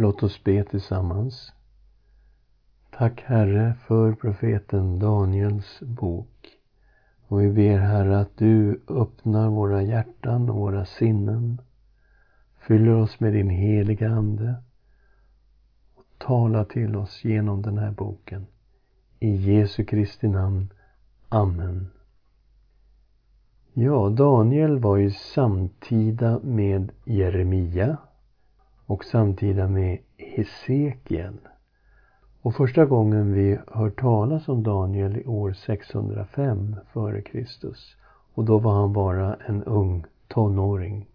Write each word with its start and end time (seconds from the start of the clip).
Låt 0.00 0.22
oss 0.22 0.44
be 0.44 0.64
tillsammans. 0.64 1.52
Tack 2.90 3.22
Herre 3.26 3.74
för 3.86 4.12
profeten 4.12 4.98
Daniels 4.98 5.80
bok. 5.80 6.58
Och 7.26 7.40
vi 7.40 7.50
ber 7.50 7.78
Herre 7.78 8.20
att 8.20 8.36
du 8.36 8.80
öppnar 8.88 9.48
våra 9.48 9.82
hjärtan 9.82 10.50
och 10.50 10.56
våra 10.56 10.84
sinnen. 10.84 11.60
Fyller 12.58 12.94
oss 12.94 13.20
med 13.20 13.32
din 13.32 13.50
heliga 13.50 14.10
Ande. 14.10 14.54
Och 15.94 16.04
tala 16.18 16.64
till 16.64 16.96
oss 16.96 17.24
genom 17.24 17.62
den 17.62 17.78
här 17.78 17.90
boken. 17.90 18.46
I 19.20 19.30
Jesu 19.30 19.84
Kristi 19.84 20.28
namn. 20.28 20.68
Amen. 21.28 21.90
Ja, 23.72 24.08
Daniel 24.08 24.78
var 24.78 24.96
ju 24.96 25.10
samtida 25.10 26.40
med 26.42 26.92
Jeremia 27.04 27.96
och 28.88 29.04
samtida 29.04 29.68
med 29.68 29.98
Hesekiel. 30.16 31.38
Och 32.42 32.54
första 32.54 32.84
gången 32.84 33.32
vi 33.32 33.58
hör 33.66 33.90
talas 33.90 34.48
om 34.48 34.62
Daniel 34.62 35.16
i 35.16 35.26
år 35.26 35.52
605 35.52 36.76
f.Kr. 36.94 37.46
Och 38.34 38.44
då 38.44 38.58
var 38.58 38.72
han 38.72 38.92
bara 38.92 39.34
en 39.34 39.64
ung 39.64 40.04
tonåring. 40.28 41.06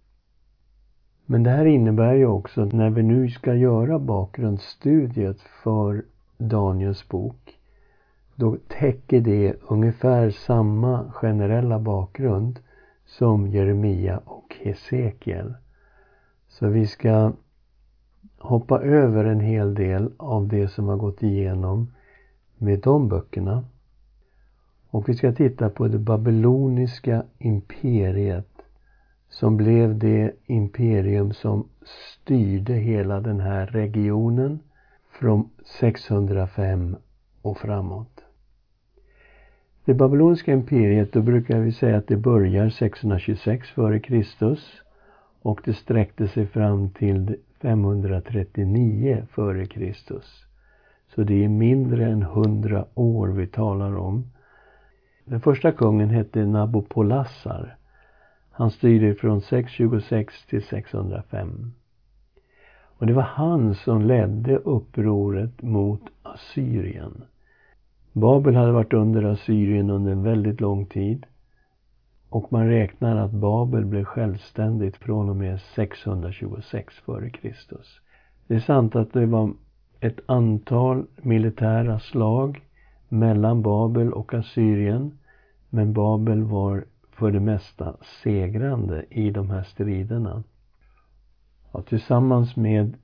Men 1.25 1.43
det 1.43 1.49
här 1.49 1.65
innebär 1.65 2.13
ju 2.13 2.25
också 2.25 2.61
att 2.61 2.71
när 2.71 2.89
vi 2.89 3.03
nu 3.03 3.29
ska 3.29 3.55
göra 3.55 3.99
bakgrundsstudiet 3.99 5.41
för 5.63 6.05
Daniels 6.37 7.07
bok 7.09 7.57
då 8.35 8.57
täcker 8.67 9.21
det 9.21 9.55
ungefär 9.67 10.29
samma 10.29 11.11
generella 11.11 11.79
bakgrund 11.79 12.59
som 13.05 13.47
Jeremia 13.47 14.17
och 14.17 14.55
Hesekiel. 14.61 15.53
Så 16.47 16.67
vi 16.67 16.87
ska 16.87 17.31
hoppa 18.43 18.81
över 18.81 19.25
en 19.25 19.39
hel 19.39 19.75
del 19.75 20.11
av 20.17 20.47
det 20.47 20.67
som 20.67 20.87
har 20.87 20.97
gått 20.97 21.23
igenom 21.23 21.93
med 22.57 22.79
de 22.79 23.09
böckerna. 23.09 23.65
Och 24.89 25.09
vi 25.09 25.13
ska 25.13 25.31
titta 25.31 25.69
på 25.69 25.87
det 25.87 25.99
babyloniska 25.99 27.23
imperiet 27.37 28.49
som 29.29 29.57
blev 29.57 29.97
det 29.97 30.31
imperium 30.45 31.33
som 31.33 31.67
styrde 31.83 32.73
hela 32.73 33.19
den 33.19 33.39
här 33.39 33.67
regionen 33.67 34.59
från 35.11 35.49
605 35.79 36.95
och 37.41 37.57
framåt. 37.57 38.23
Det 39.85 39.93
babyloniska 39.93 40.53
imperiet, 40.53 41.13
då 41.13 41.21
brukar 41.21 41.59
vi 41.59 41.71
säga 41.71 41.97
att 41.97 42.07
det 42.07 42.17
börjar 42.17 42.69
626 42.69 43.67
f.Kr. 43.77 44.57
och 45.41 45.61
det 45.65 45.73
sträckte 45.73 46.27
sig 46.27 46.47
fram 46.47 46.89
till 46.89 47.35
539 47.63 49.17
f.Kr. 49.23 49.93
Så 51.15 51.23
det 51.23 51.43
är 51.43 51.49
mindre 51.49 52.05
än 52.05 52.21
100 52.21 52.85
år 52.93 53.27
vi 53.27 53.47
talar 53.47 53.97
om. 53.97 54.31
Den 55.25 55.41
första 55.41 55.71
kungen 55.71 56.09
hette 56.09 56.45
Nabopolassar. 56.45 57.75
Han 58.51 58.71
styrde 58.71 59.15
från 59.15 59.41
626 59.41 60.45
till 60.45 60.63
605. 60.63 61.73
Och 62.97 63.05
det 63.07 63.13
var 63.13 63.23
han 63.23 63.75
som 63.75 64.01
ledde 64.01 64.57
upproret 64.57 65.61
mot 65.61 66.01
Assyrien. 66.23 67.23
Babel 68.11 68.55
hade 68.55 68.71
varit 68.71 68.93
under 68.93 69.23
Assyrien 69.23 69.89
under 69.89 70.11
en 70.11 70.23
väldigt 70.23 70.61
lång 70.61 70.85
tid. 70.85 71.25
Och 72.33 72.51
man 72.51 72.67
räknar 72.67 73.17
att 73.17 73.31
Babel 73.31 73.85
blev 73.85 74.03
självständigt 74.03 74.97
från 74.97 75.29
och 75.29 75.35
med 75.35 75.61
626 75.61 76.93
f.Kr. 77.07 77.53
Det 78.47 78.55
är 78.55 78.59
sant 78.59 78.95
att 78.95 79.13
det 79.13 79.25
var 79.25 79.53
ett 79.99 80.19
antal 80.25 81.05
militära 81.21 81.99
slag 81.99 82.61
mellan 83.09 83.61
Babel 83.61 84.13
och 84.13 84.33
Assyrien. 84.33 85.19
Men 85.69 85.93
Babel 85.93 86.43
var 86.43 86.85
för 87.11 87.31
det 87.31 87.39
mesta 87.39 87.95
segrande 88.23 89.05
i 89.09 89.31
de 89.31 89.49
här 89.49 89.63
striderna. 89.63 90.43
Ja, 91.71 91.81
tillsammans 91.81 92.55
med 92.55 92.97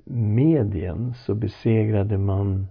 Medien 0.44 1.14
så 1.14 1.36
besegrade 1.36 2.18
man 2.18 2.68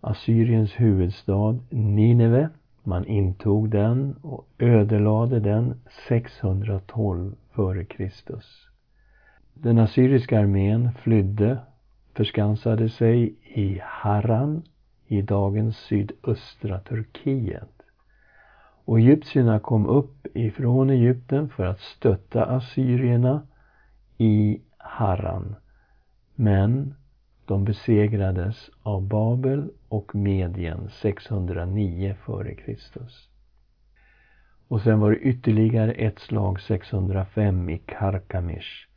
Assyriens 0.00 0.72
huvudstad 0.80 1.58
Nineve. 1.70 2.48
Man 2.88 3.04
intog 3.04 3.70
den 3.70 4.16
och 4.22 4.48
ödelade 4.58 5.40
den 5.40 5.80
612 6.08 7.34
f.Kr. 7.52 8.10
Den 9.54 9.78
assyriska 9.78 10.40
armén 10.40 10.92
flydde, 10.92 11.58
förskansade 12.14 12.88
sig 12.88 13.34
i 13.42 13.80
Harran 13.84 14.62
i 15.06 15.22
dagens 15.22 15.76
sydöstra 15.76 16.80
Turkiet. 16.80 17.82
Och 18.84 18.98
egyptierna 18.98 19.58
kom 19.58 19.86
upp 19.86 20.26
ifrån 20.34 20.90
Egypten 20.90 21.48
för 21.48 21.64
att 21.64 21.80
stötta 21.80 22.44
assyrierna 22.44 23.42
i 24.18 24.60
Harran. 24.78 25.54
Men 26.34 26.94
de 27.46 27.64
besegrades 27.64 28.70
av 28.82 29.02
Babel 29.02 29.70
och 29.88 30.14
Medien 30.14 30.90
609 30.90 32.14
f.Kr. 32.20 32.76
Och 34.68 34.80
sen 34.80 35.00
var 35.00 35.10
det 35.10 35.16
ytterligare 35.16 35.92
ett 35.92 36.18
slag 36.18 36.60
605 36.60 37.70
i 37.70 37.78
Karkamish. 37.78 38.88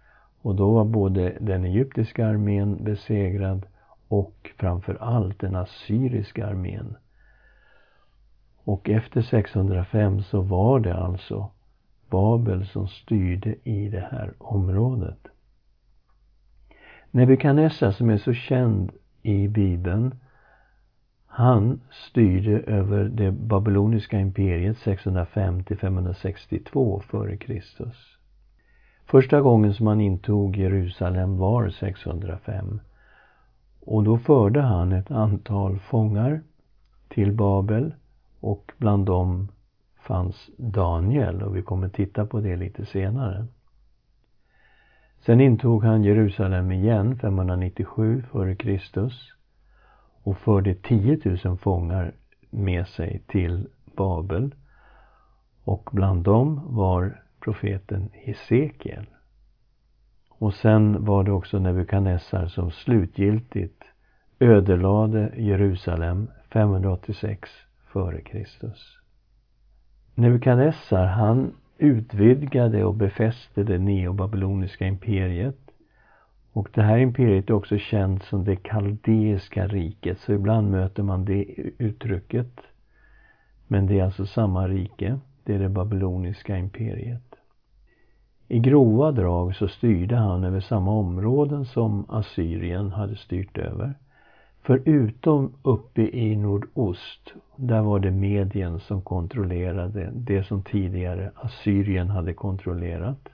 Och 0.42 0.56
då 0.56 0.72
var 0.72 0.86
både 0.86 1.38
den 1.40 1.66
egyptiska 1.66 2.28
armén 2.28 2.84
besegrad 2.84 3.66
och 4.08 4.52
framför 4.58 4.98
allt 5.02 5.40
den 5.40 5.56
assyriska 5.56 6.48
armén. 6.48 6.96
Och 8.64 8.90
efter 8.90 9.22
605 9.22 10.24
så 10.24 10.42
var 10.42 10.80
det 10.80 10.96
alltså 10.96 11.52
Babel 12.10 12.68
som 12.68 12.88
styrde 12.88 13.56
i 13.64 13.90
det 13.90 14.08
här 14.12 14.34
området. 14.38 15.20
Nebukadnessar 17.12 17.92
som 17.92 18.10
är 18.10 18.18
så 18.18 18.34
känd 18.34 18.92
i 19.22 19.48
Bibeln, 19.48 20.16
han 21.26 21.82
styrde 21.92 22.60
över 22.60 23.04
det 23.04 23.32
babyloniska 23.32 24.20
imperiet 24.20 24.78
650-562 24.78 27.02
f.Kr. 27.04 27.62
Första 29.06 29.42
gången 29.42 29.74
som 29.74 29.88
han 29.88 30.02
intog 30.02 30.58
Jerusalem 30.58 31.38
var 31.38 31.70
605. 31.70 32.80
Och 33.80 34.04
då 34.04 34.18
förde 34.18 34.62
han 34.62 34.92
ett 34.92 35.12
antal 35.12 35.80
fångar 35.80 36.42
till 37.08 37.32
Babel 37.32 37.94
och 38.40 38.72
bland 38.78 39.06
dem 39.06 39.48
fanns 40.02 40.50
Daniel 40.58 41.44
och 41.44 41.56
vi 41.56 41.62
kommer 41.62 41.90
titta 41.90 42.26
på 42.26 42.40
det 42.40 42.56
lite 42.56 42.86
senare. 42.86 43.48
Sen 45.22 45.42
intog 45.42 45.84
han 45.84 46.04
Jerusalem 46.04 46.72
igen 46.72 47.20
597 47.20 48.24
f.Kr. 48.34 49.12
och 50.24 50.38
förde 50.38 50.76
10 50.76 51.20
000 51.44 51.58
fångar 51.58 52.14
med 52.50 52.88
sig 52.88 53.24
till 53.28 53.68
Babel. 53.96 54.56
Och 55.64 55.90
bland 55.94 56.24
dem 56.24 56.62
var 56.66 57.22
profeten 57.40 58.10
Hesekiel. 58.14 59.06
Och 60.30 60.54
sen 60.54 61.06
var 61.06 61.24
det 61.24 61.32
också 61.32 61.60
Nebukadnessar 61.60 62.48
som 62.48 62.72
slutgiltigt 62.72 63.84
ödelade 64.40 65.34
Jerusalem 65.36 66.28
586 66.50 67.50
f.Kr. 67.94 68.74
Nebukadnessar 70.16 71.06
han 71.06 71.54
utvidgade 71.80 72.84
och 72.84 72.96
befäste 72.96 73.64
det 73.64 73.78
neobabyloniska 73.78 74.88
imperiet. 74.88 75.60
Och 76.54 76.70
det 76.74 76.82
här 76.82 76.98
imperiet 76.98 77.50
är 77.50 77.54
också 77.54 77.78
känt 77.78 78.24
som 78.24 78.44
det 78.44 78.56
kaldeiska 78.56 79.68
riket, 79.68 80.20
så 80.20 80.34
ibland 80.34 80.72
möter 80.72 81.04
man 81.04 81.26
det 81.26 81.44
uttrycket. 81.78 82.60
Men 83.68 83.88
det 83.88 84.00
är 84.00 84.04
alltså 84.04 84.26
samma 84.26 84.68
rike, 84.68 85.20
det 85.44 85.56
är 85.56 85.60
det 85.60 85.70
babyloniska 85.70 86.58
imperiet. 86.58 87.36
I 88.48 88.60
grova 88.60 89.12
drag 89.12 89.56
så 89.56 89.68
styrde 89.68 90.16
han 90.16 90.44
över 90.44 90.60
samma 90.60 90.92
områden 90.92 91.66
som 91.66 92.06
Assyrien 92.10 92.92
hade 92.92 93.16
styrt 93.16 93.58
över. 93.58 93.96
Förutom 94.70 95.54
uppe 95.62 96.02
i 96.02 96.36
nordost, 96.36 97.34
där 97.56 97.82
var 97.82 98.00
det 98.00 98.12
Medien 98.12 98.80
som 98.80 99.02
kontrollerade 99.02 100.10
det 100.14 100.44
som 100.44 100.64
tidigare 100.64 101.32
Assyrien 101.36 102.10
hade 102.10 102.34
kontrollerat. 102.34 103.30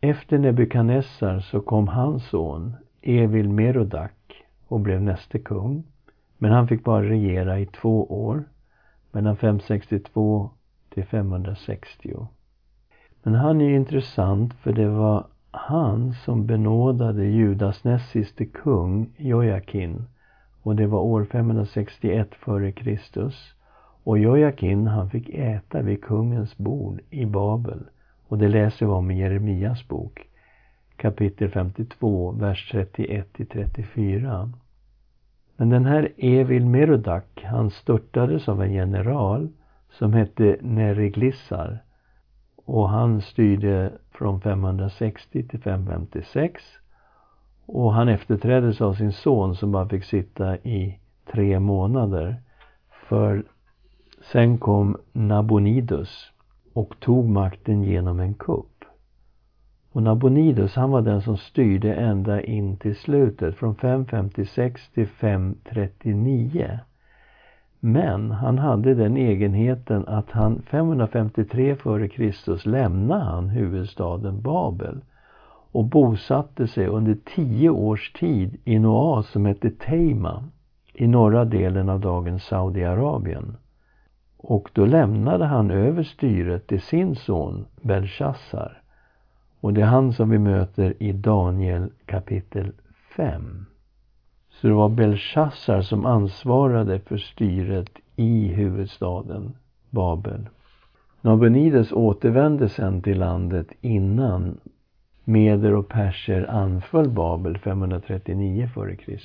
Efter 0.00 0.38
Nebukadnessar 0.38 1.40
så 1.40 1.60
kom 1.60 1.88
hans 1.88 2.28
son 2.28 2.74
Evil 3.02 3.48
Merodak 3.48 4.44
och 4.68 4.80
blev 4.80 5.02
näste 5.02 5.38
kung. 5.38 5.84
Men 6.38 6.52
han 6.52 6.68
fick 6.68 6.84
bara 6.84 7.02
regera 7.02 7.60
i 7.60 7.66
två 7.66 8.26
år, 8.26 8.44
mellan 9.12 9.36
562 9.36 10.50
till 10.94 11.04
560. 11.04 12.28
Men 13.22 13.34
han 13.34 13.60
är 13.60 13.70
intressant 13.70 14.54
för 14.54 14.72
det 14.72 14.88
var 14.88 15.26
han 15.56 16.12
som 16.12 16.46
benådade 16.46 17.24
Judas 17.24 17.84
näst 17.84 18.10
siste 18.10 18.44
kung 18.44 19.10
Jojakin 19.16 20.04
och 20.62 20.76
det 20.76 20.86
var 20.86 21.00
år 21.00 21.24
561 21.24 22.28
f.Kr. 22.32 23.30
Och 24.04 24.18
Jojakin 24.18 24.86
han 24.86 25.10
fick 25.10 25.28
äta 25.28 25.82
vid 25.82 26.02
kungens 26.02 26.58
bord 26.58 27.00
i 27.10 27.26
Babel 27.26 27.84
och 28.28 28.38
det 28.38 28.48
läser 28.48 28.86
vi 28.86 28.92
om 28.92 29.10
i 29.10 29.20
Jeremias 29.20 29.88
bok 29.88 30.26
kapitel 30.96 31.50
52, 31.50 32.30
vers 32.30 32.68
31 32.72 33.32
till 33.32 33.46
34. 33.46 34.52
Men 35.56 35.70
den 35.70 35.84
här 35.84 36.12
Evil 36.16 36.66
Merodak, 36.66 37.42
han 37.44 37.70
störtades 37.70 38.48
av 38.48 38.62
en 38.62 38.72
general 38.72 39.48
som 39.90 40.12
hette 40.12 40.56
Neriglissar 40.60 41.78
och 42.56 42.88
han 42.88 43.20
styrde 43.20 43.92
från 44.18 44.40
560 44.40 45.48
till 45.48 45.60
556 45.60 46.62
och 47.66 47.92
han 47.92 48.08
efterträddes 48.08 48.80
av 48.80 48.94
sin 48.94 49.12
son 49.12 49.56
som 49.56 49.72
bara 49.72 49.88
fick 49.88 50.04
sitta 50.04 50.56
i 50.56 50.98
tre 51.32 51.60
månader. 51.60 52.36
För 53.08 53.44
sen 54.32 54.58
kom 54.58 54.96
Nabonidus 55.12 56.32
och 56.72 57.00
tog 57.00 57.28
makten 57.28 57.82
genom 57.82 58.20
en 58.20 58.34
kupp. 58.34 58.84
Och 59.92 60.02
Nabonidus 60.02 60.74
han 60.74 60.90
var 60.90 61.02
den 61.02 61.22
som 61.22 61.36
styrde 61.36 61.94
ända 61.94 62.42
in 62.42 62.76
till 62.76 62.96
slutet, 62.96 63.56
från 63.56 63.76
556 63.76 64.90
till 64.90 65.08
539. 65.08 66.78
Men 67.88 68.30
han 68.30 68.58
hade 68.58 68.94
den 68.94 69.16
egenheten 69.16 70.08
att 70.08 70.30
han 70.30 70.62
553 70.70 71.70
f.Kr. 71.70 72.68
lämnade 72.68 73.24
han 73.24 73.48
huvudstaden 73.48 74.42
Babel 74.42 75.00
och 75.72 75.84
bosatte 75.84 76.68
sig 76.68 76.86
under 76.86 77.16
tio 77.34 77.70
års 77.70 78.12
tid 78.12 78.56
i 78.64 78.74
en 78.74 78.86
oas 78.86 79.28
som 79.28 79.46
hette 79.46 79.70
Teima 79.70 80.44
i 80.94 81.06
norra 81.06 81.44
delen 81.44 81.88
av 81.88 82.00
dagens 82.00 82.44
Saudiarabien. 82.44 83.56
Och 84.36 84.70
då 84.72 84.86
lämnade 84.86 85.44
han 85.44 85.70
över 85.70 86.02
styret 86.02 86.66
till 86.66 86.80
sin 86.80 87.16
son 87.16 87.66
Belshazzar. 87.82 88.82
Och 89.60 89.72
det 89.72 89.80
är 89.80 89.86
han 89.86 90.12
som 90.12 90.30
vi 90.30 90.38
möter 90.38 91.02
i 91.02 91.12
Daniel 91.12 91.90
kapitel 92.06 92.72
5. 93.16 93.66
Så 94.60 94.66
det 94.66 94.72
var 94.72 94.88
Belshazzar 94.88 95.82
som 95.82 96.06
ansvarade 96.06 97.00
för 97.00 97.16
styret 97.16 97.90
i 98.16 98.48
huvudstaden 98.48 99.56
Babel. 99.90 100.48
Nabonides 101.20 101.92
återvände 101.92 102.68
sen 102.68 103.02
till 103.02 103.18
landet 103.18 103.66
innan 103.80 104.60
Meder 105.24 105.74
och 105.74 105.88
perser 105.88 106.50
anföll 106.50 107.10
Babel 107.10 107.58
539 107.58 108.68
f.Kr. 108.74 109.20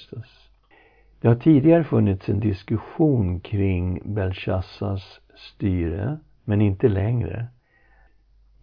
Det 1.21 1.27
har 1.27 1.35
tidigare 1.35 1.83
funnits 1.83 2.29
en 2.29 2.39
diskussion 2.39 3.39
kring 3.39 4.13
Belshazzars 4.13 5.19
styre, 5.35 6.17
men 6.43 6.61
inte 6.61 6.87
längre. 6.87 7.47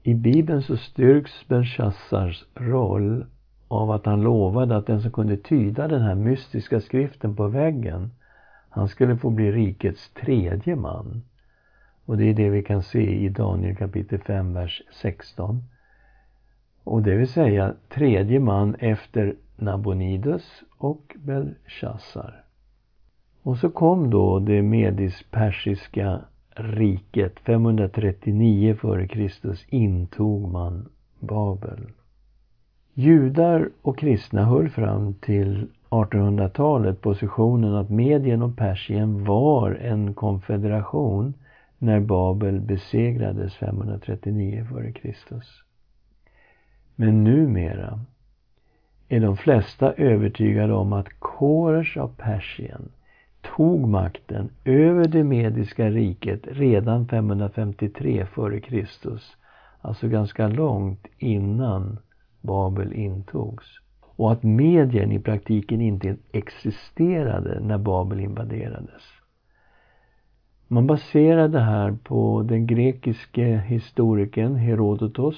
I 0.02 0.14
Bibeln 0.14 0.62
så 0.62 0.76
styrks 0.76 1.48
Belshazzars 1.48 2.44
roll 2.54 3.26
av 3.68 3.90
att 3.90 4.06
han 4.06 4.20
lovade 4.20 4.76
att 4.76 4.86
den 4.86 5.02
som 5.02 5.10
kunde 5.10 5.36
tyda 5.36 5.88
den 5.88 6.02
här 6.02 6.14
mystiska 6.14 6.80
skriften 6.80 7.36
på 7.36 7.48
väggen, 7.48 8.10
han 8.68 8.88
skulle 8.88 9.16
få 9.16 9.30
bli 9.30 9.52
rikets 9.52 10.10
tredje 10.10 10.76
man. 10.76 11.22
Och 12.04 12.16
det 12.16 12.24
är 12.24 12.34
det 12.34 12.50
vi 12.50 12.62
kan 12.62 12.82
se 12.82 13.24
i 13.24 13.28
Daniel 13.28 13.76
kapitel 13.76 14.18
5, 14.18 14.54
vers 14.54 14.82
16. 14.92 15.64
Och 16.84 17.02
det 17.02 17.16
vill 17.16 17.28
säga 17.28 17.74
tredje 17.88 18.40
man 18.40 18.74
efter 18.74 19.34
Nabonidus 19.56 20.62
och 20.78 21.16
Belshazzar. 21.18 22.44
Och 23.42 23.56
så 23.56 23.70
kom 23.70 24.10
då 24.10 24.38
det 24.38 24.62
medis-persiska 24.62 26.20
riket. 26.54 27.40
539 27.40 28.72
f.Kr. 28.72 29.54
intog 29.68 30.52
man 30.52 30.88
Babel. 31.18 31.86
Judar 33.00 33.70
och 33.82 33.98
kristna 33.98 34.44
höll 34.44 34.68
fram 34.68 35.14
till 35.14 35.66
1800-talet 35.90 37.00
positionen 37.00 37.74
att 37.74 37.90
Medien 37.90 38.42
och 38.42 38.56
Persien 38.56 39.24
var 39.24 39.70
en 39.70 40.14
konfederation 40.14 41.34
när 41.78 42.00
Babel 42.00 42.60
besegrades 42.60 43.54
539 43.54 44.66
f.Kr. 44.70 45.14
Men 46.96 47.24
numera 47.24 48.00
är 49.08 49.20
de 49.20 49.36
flesta 49.36 49.92
övertygade 49.92 50.72
om 50.72 50.92
att 50.92 51.08
Kores 51.18 51.96
av 51.96 52.08
Persien 52.16 52.88
tog 53.56 53.88
makten 53.88 54.50
över 54.64 55.08
det 55.08 55.24
mediska 55.24 55.90
riket 55.90 56.40
redan 56.44 57.08
553 57.08 58.20
f.Kr. 58.20 58.86
Alltså 59.80 60.08
ganska 60.08 60.48
långt 60.48 61.06
innan 61.18 61.98
Babel 62.40 62.92
intogs. 62.92 63.66
Och 64.00 64.32
att 64.32 64.42
Medien 64.42 65.12
i 65.12 65.20
praktiken 65.20 65.80
inte 65.80 66.16
existerade 66.32 67.60
när 67.60 67.78
Babel 67.78 68.20
invaderades. 68.20 69.02
Man 70.68 70.86
baserar 70.86 71.48
det 71.48 71.60
här 71.60 71.98
på 72.04 72.42
den 72.42 72.66
grekiske 72.66 73.58
historikern 73.58 74.56
Herodotos 74.56 75.36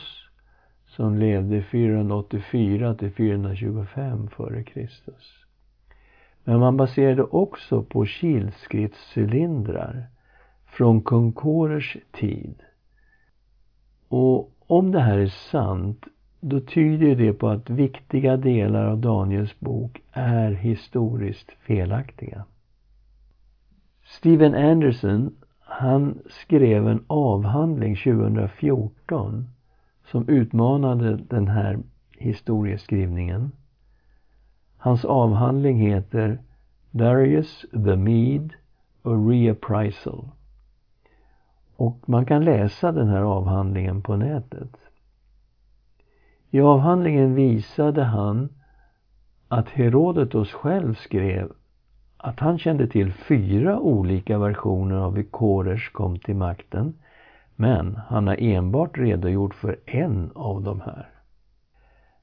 som 0.87 1.19
levde 1.19 1.63
484 1.63 2.95
till 2.95 3.13
425 3.13 4.29
f.Kr. 4.33 4.89
Men 6.45 6.61
man 6.61 6.77
baserade 6.77 7.23
också 7.23 7.83
på 7.83 8.07
kilskriftscylindrar 8.07 10.07
från 10.67 11.03
kung 11.03 11.33
Korers 11.33 11.97
tid. 12.13 12.63
Och 14.09 14.51
om 14.67 14.93
det 14.93 15.01
här 15.01 15.19
är 15.19 15.27
sant, 15.27 16.07
då 16.41 16.61
tyder 16.61 17.17
det 17.17 17.33
på 17.33 17.49
att 17.49 17.71
viktiga 17.71 18.37
delar 18.37 18.85
av 18.87 18.99
Daniels 18.99 19.61
bok 19.61 20.03
är 20.13 20.51
historiskt 20.51 21.51
felaktiga. 21.51 22.45
Steven 24.05 24.55
Anderson, 24.55 25.37
han 25.61 26.19
skrev 26.31 26.89
en 26.89 27.05
avhandling 27.07 27.97
2014 27.97 29.49
som 30.11 30.29
utmanade 30.29 31.17
den 31.17 31.49
här 31.49 31.79
historieskrivningen. 32.19 33.53
Hans 34.77 35.05
avhandling 35.05 35.79
heter 35.79 36.39
Darius 36.91 37.65
the 37.71 37.97
Mede 37.97 38.55
a 39.03 39.11
Reappraisal. 39.11 40.29
Och 41.77 42.09
man 42.09 42.27
kan 42.27 42.45
läsa 42.45 42.93
den 42.93 43.09
här 43.09 43.23
avhandlingen 43.23 44.03
på 44.03 44.17
nätet. 44.17 44.77
I 46.51 46.61
avhandlingen 46.61 47.35
visade 47.35 48.05
han 48.05 48.49
att 49.49 49.69
Herodotos 49.69 50.53
själv 50.53 50.95
skrev 50.95 51.53
att 52.17 52.41
han 52.41 52.59
kände 52.59 52.87
till 52.87 53.13
fyra 53.13 53.79
olika 53.79 54.39
versioner 54.39 54.97
av 54.97 55.17
hur 55.17 55.23
Koresh 55.23 55.93
kom 55.93 56.19
till 56.19 56.37
makten 56.37 56.95
men 57.57 58.01
han 58.09 58.27
har 58.27 58.37
enbart 58.41 58.99
redogjort 58.99 59.55
för 59.55 59.77
en 59.87 60.31
av 60.35 60.63
de 60.63 60.81
här. 60.81 61.09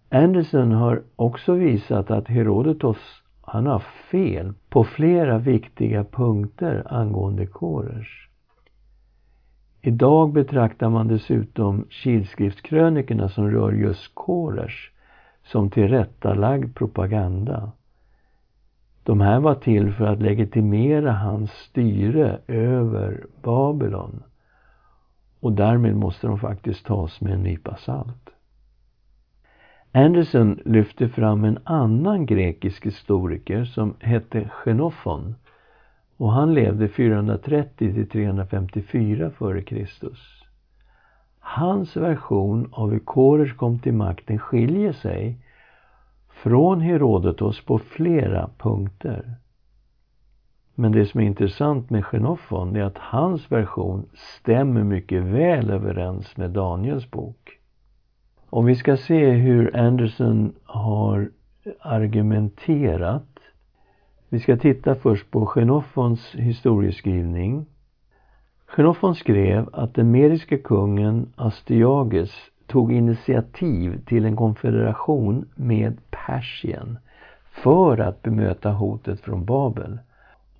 Anderson 0.10 0.72
har 0.72 1.04
också 1.16 1.54
visat 1.54 2.12
att 2.12 2.28
Herodotos 2.28 2.98
han 3.42 3.66
har 3.66 3.80
fel 4.12 4.54
på 4.70 4.84
flera 4.84 5.38
viktiga 5.38 6.04
punkter 6.04 6.84
angående 6.90 7.46
Koresh. 7.46 8.27
Idag 9.88 10.34
betraktar 10.34 10.90
man 10.90 11.08
dessutom 11.08 11.86
kilskriftskrönikorna 11.90 13.30
som 13.30 13.52
rör 13.52 13.72
just 13.72 14.16
Koresh 14.16 14.92
som 15.44 15.70
tillrättalagd 15.70 16.76
propaganda. 16.76 17.72
De 19.04 19.22
här 19.22 19.40
var 19.40 19.56
till 19.56 19.94
för 19.94 20.06
att 20.06 20.22
legitimera 20.22 21.12
hans 21.12 21.52
styre 21.52 22.40
över 22.48 23.26
Babylon 23.44 24.24
och 25.40 25.52
därmed 25.54 25.96
måste 25.96 26.28
de 26.28 26.40
faktiskt 26.40 26.86
tas 26.86 27.22
med 27.22 27.34
en 27.34 27.44
nypa 27.44 27.76
salt. 27.76 28.30
Anderson 29.92 30.60
lyfte 30.66 31.10
fram 31.10 31.44
en 31.44 31.60
annan 31.64 32.26
grekisk 32.26 32.86
historiker 32.86 33.66
som 33.66 33.94
hette 34.00 34.50
Xenofon 34.64 35.36
och 36.18 36.32
han 36.32 36.54
levde 36.54 36.88
430 36.88 37.94
till 37.94 38.10
354 38.10 39.28
f.Kr. 39.28 39.88
Hans 41.40 41.98
version 41.98 42.70
av 42.72 42.92
hur 42.92 43.00
Koresh 43.00 43.56
kom 43.56 43.80
till 43.80 43.94
makten 43.94 44.40
skiljer 44.40 44.94
sig 44.94 45.38
från 46.30 46.82
Herodotos 46.82 47.66
på 47.66 47.80
flera 47.80 48.50
punkter. 48.58 49.36
Men 50.76 50.92
det 50.92 51.06
som 51.06 51.22
är 51.22 51.26
intressant 51.26 51.90
med 51.90 52.06
Xenofon 52.06 52.76
är 52.76 52.84
att 52.84 52.98
hans 52.98 53.52
version 53.52 54.10
stämmer 54.14 54.84
mycket 54.84 55.24
väl 55.24 55.70
överens 55.70 56.38
med 56.38 56.52
Daniels 56.52 57.12
bok. 57.12 57.60
Om 58.50 58.66
vi 58.66 58.76
ska 58.76 58.98
se 58.98 59.32
hur 59.32 59.78
Anderson 59.78 60.54
har 60.64 61.32
argumenterat. 61.80 63.37
Vi 64.30 64.40
ska 64.40 64.58
titta 64.58 64.96
först 64.96 65.32
på 65.32 65.46
Xenofons 65.46 66.36
historieskrivning. 66.36 67.66
Xenofon 68.66 69.16
skrev 69.16 69.70
att 69.74 69.96
den 69.96 70.12
mediske 70.12 70.58
kungen 70.58 71.34
Astyages 71.36 72.32
tog 72.66 72.94
initiativ 72.94 74.06
till 74.06 74.26
en 74.26 74.36
konfederation 74.36 75.46
med 75.56 75.98
Persien 76.10 76.98
för 77.64 77.98
att 77.98 78.22
bemöta 78.22 78.72
hotet 78.72 79.22
från 79.22 79.46
Babel. 79.46 80.00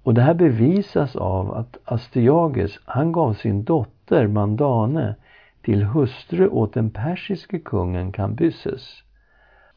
Och 0.04 0.14
det 0.14 0.22
här 0.22 0.34
bevisas 0.34 1.16
av 1.16 1.54
att 1.54 1.78
Astyages, 1.86 2.80
han 2.86 3.12
gav 3.12 3.34
sin 3.34 3.64
dotter 3.64 4.28
Mandane 4.28 5.16
till 5.62 5.84
hustru 5.84 6.48
åt 6.48 6.74
den 6.74 6.90
persiske 6.90 7.60
kungen 7.60 8.12
Kambyses. 8.12 9.04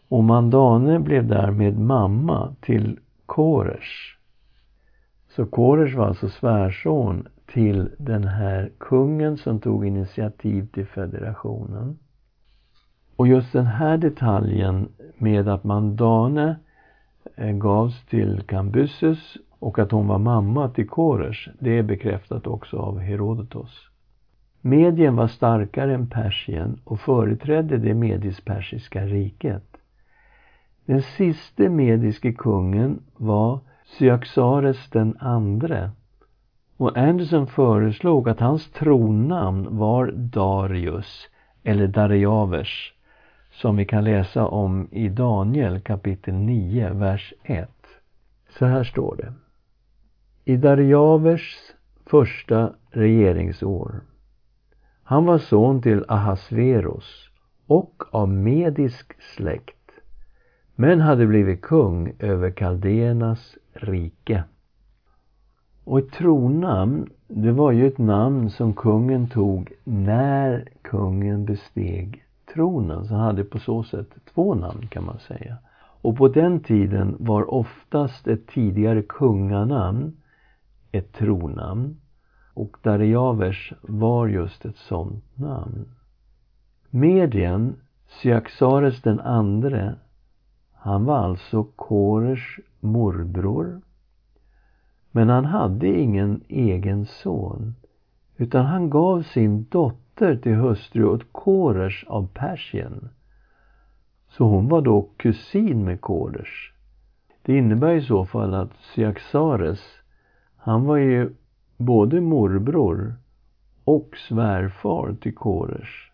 Och 0.08 0.24
Mandane 0.24 0.98
blev 0.98 1.26
därmed 1.26 1.78
mamma 1.78 2.54
till 2.60 2.98
Koresh. 3.30 4.16
Så 5.28 5.46
Koresh 5.46 5.96
var 5.96 6.06
alltså 6.06 6.28
svärson 6.28 7.28
till 7.46 7.90
den 7.98 8.24
här 8.24 8.70
kungen 8.78 9.36
som 9.36 9.60
tog 9.60 9.86
initiativ 9.86 10.66
till 10.72 10.86
federationen. 10.86 11.98
Och 13.16 13.28
just 13.28 13.52
den 13.52 13.66
här 13.66 13.98
detaljen 13.98 14.88
med 15.18 15.48
att 15.48 15.64
Mandane 15.64 16.56
eh, 17.36 17.52
gavs 17.52 18.06
till 18.06 18.42
Kambyses 18.46 19.36
och 19.58 19.78
att 19.78 19.90
hon 19.90 20.06
var 20.06 20.18
mamma 20.18 20.68
till 20.68 20.88
Koresh, 20.88 21.48
det 21.58 21.78
är 21.78 21.82
bekräftat 21.82 22.46
också 22.46 22.76
av 22.76 22.98
Herodotos. 22.98 23.90
Medien 24.60 25.16
var 25.16 25.28
starkare 25.28 25.94
än 25.94 26.10
Persien 26.10 26.80
och 26.84 27.00
företrädde 27.00 27.78
det 27.78 27.94
medisk-persiska 27.94 29.06
riket. 29.06 29.79
Den 30.86 31.02
siste 31.02 31.68
mediske 31.68 32.32
kungen 32.32 33.02
var 33.16 33.60
Syaxares 33.84 34.90
den 34.90 35.16
andre 35.20 35.90
och 36.80 36.96
Anderson 36.96 37.46
föreslog 37.46 38.28
att 38.28 38.40
hans 38.40 38.70
tronnamn 38.70 39.78
var 39.78 40.12
Darius 40.16 41.28
eller 41.62 41.86
Dariavers 41.86 42.94
som 43.50 43.76
vi 43.76 43.84
kan 43.84 44.04
läsa 44.04 44.46
om 44.46 44.88
i 44.92 45.08
Daniel 45.08 45.80
kapitel 45.80 46.34
9, 46.34 46.90
vers 46.92 47.34
1. 47.42 47.70
Så 48.58 48.66
här 48.66 48.84
står 48.84 49.16
det. 49.16 49.32
I 50.44 50.56
Dariavers 50.56 51.56
första 52.06 52.72
regeringsår. 52.90 54.00
Han 55.02 55.24
var 55.24 55.38
son 55.38 55.82
till 55.82 56.04
Ahasveros 56.08 57.30
och 57.66 58.02
av 58.10 58.28
medisk 58.28 59.22
släkt 59.36 59.79
men 60.80 61.00
hade 61.00 61.26
blivit 61.26 61.62
kung 61.62 62.12
över 62.18 62.50
kaldéernas 62.50 63.58
rike. 63.72 64.44
Och 65.84 65.98
ett 65.98 66.12
tronnamn, 66.12 67.08
det 67.28 67.52
var 67.52 67.72
ju 67.72 67.86
ett 67.86 67.98
namn 67.98 68.50
som 68.50 68.74
kungen 68.74 69.28
tog 69.28 69.72
när 69.84 70.68
kungen 70.82 71.44
besteg 71.44 72.24
tronen. 72.54 73.04
Så 73.04 73.14
han 73.14 73.24
hade 73.24 73.44
på 73.44 73.58
så 73.58 73.82
sätt 73.82 74.08
två 74.34 74.54
namn 74.54 74.86
kan 74.88 75.04
man 75.04 75.18
säga. 75.18 75.56
Och 76.02 76.16
på 76.16 76.28
den 76.28 76.60
tiden 76.60 77.16
var 77.18 77.54
oftast 77.54 78.28
ett 78.28 78.46
tidigare 78.46 79.02
kunganamn 79.02 80.16
ett 80.92 81.12
tronnamn. 81.12 82.00
Och 82.54 82.76
Darejavers 82.82 83.72
var 83.82 84.28
just 84.28 84.64
ett 84.64 84.76
sådant 84.76 85.38
namn. 85.38 85.88
Medien, 86.90 87.76
Syaxares 88.22 89.02
den 89.02 89.20
andre, 89.20 89.94
han 90.82 91.04
var 91.04 91.16
alltså 91.16 91.64
Korers 91.64 92.60
morbror. 92.80 93.80
Men 95.10 95.28
han 95.28 95.44
hade 95.44 95.86
ingen 95.86 96.40
egen 96.48 97.06
son, 97.06 97.74
utan 98.36 98.66
han 98.66 98.90
gav 98.90 99.22
sin 99.22 99.66
dotter 99.70 100.36
till 100.36 100.54
hustru 100.54 101.04
åt 101.04 101.32
Koresh 101.32 102.04
av 102.06 102.28
Persien. 102.34 103.08
Så 104.28 104.44
hon 104.44 104.68
var 104.68 104.82
då 104.82 105.08
kusin 105.16 105.84
med 105.84 106.00
Koresh. 106.00 106.72
Det 107.42 107.58
innebär 107.58 107.92
i 107.92 108.02
så 108.02 108.26
fall 108.26 108.54
att 108.54 108.76
Syaxares, 108.94 109.80
han 110.56 110.84
var 110.84 110.96
ju 110.96 111.34
både 111.76 112.20
morbror 112.20 113.14
och 113.84 114.16
svärfar 114.28 115.16
till 115.20 115.34
Koresh. 115.34 116.09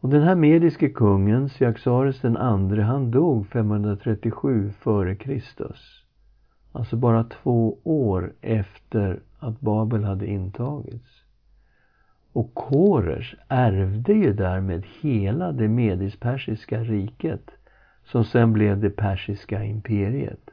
Och 0.00 0.08
den 0.08 0.22
här 0.22 0.34
mediske 0.34 0.88
kungen, 0.88 1.48
Syaxares 1.48 2.20
den 2.20 2.36
andre, 2.36 2.82
han 2.82 3.10
dog 3.10 3.46
537 3.46 4.70
före 4.70 5.14
Kristus. 5.14 6.04
Alltså 6.72 6.96
bara 6.96 7.24
två 7.24 7.78
år 7.84 8.32
efter 8.40 9.20
att 9.38 9.60
Babel 9.60 10.04
hade 10.04 10.26
intagits. 10.26 11.24
Och 12.32 12.54
Koresh 12.54 13.34
ärvde 13.48 14.12
ju 14.12 14.32
därmed 14.32 14.84
hela 15.00 15.52
det 15.52 15.68
medisk-persiska 15.68 16.84
riket 16.84 17.50
som 18.04 18.24
sen 18.24 18.52
blev 18.52 18.80
det 18.80 18.90
persiska 18.90 19.64
imperiet. 19.64 20.50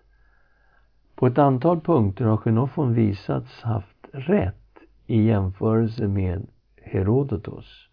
På 1.16 1.28
ett 1.28 1.38
antal 1.38 1.82
punkter 1.82 2.26
har 2.26 2.38
Xenofon 2.38 2.94
visats 2.94 3.62
haft 3.62 4.08
rätt 4.12 4.78
i 5.08 5.22
jämförelse 5.22 6.08
med 6.08 6.48
Herodotos. 6.82 7.87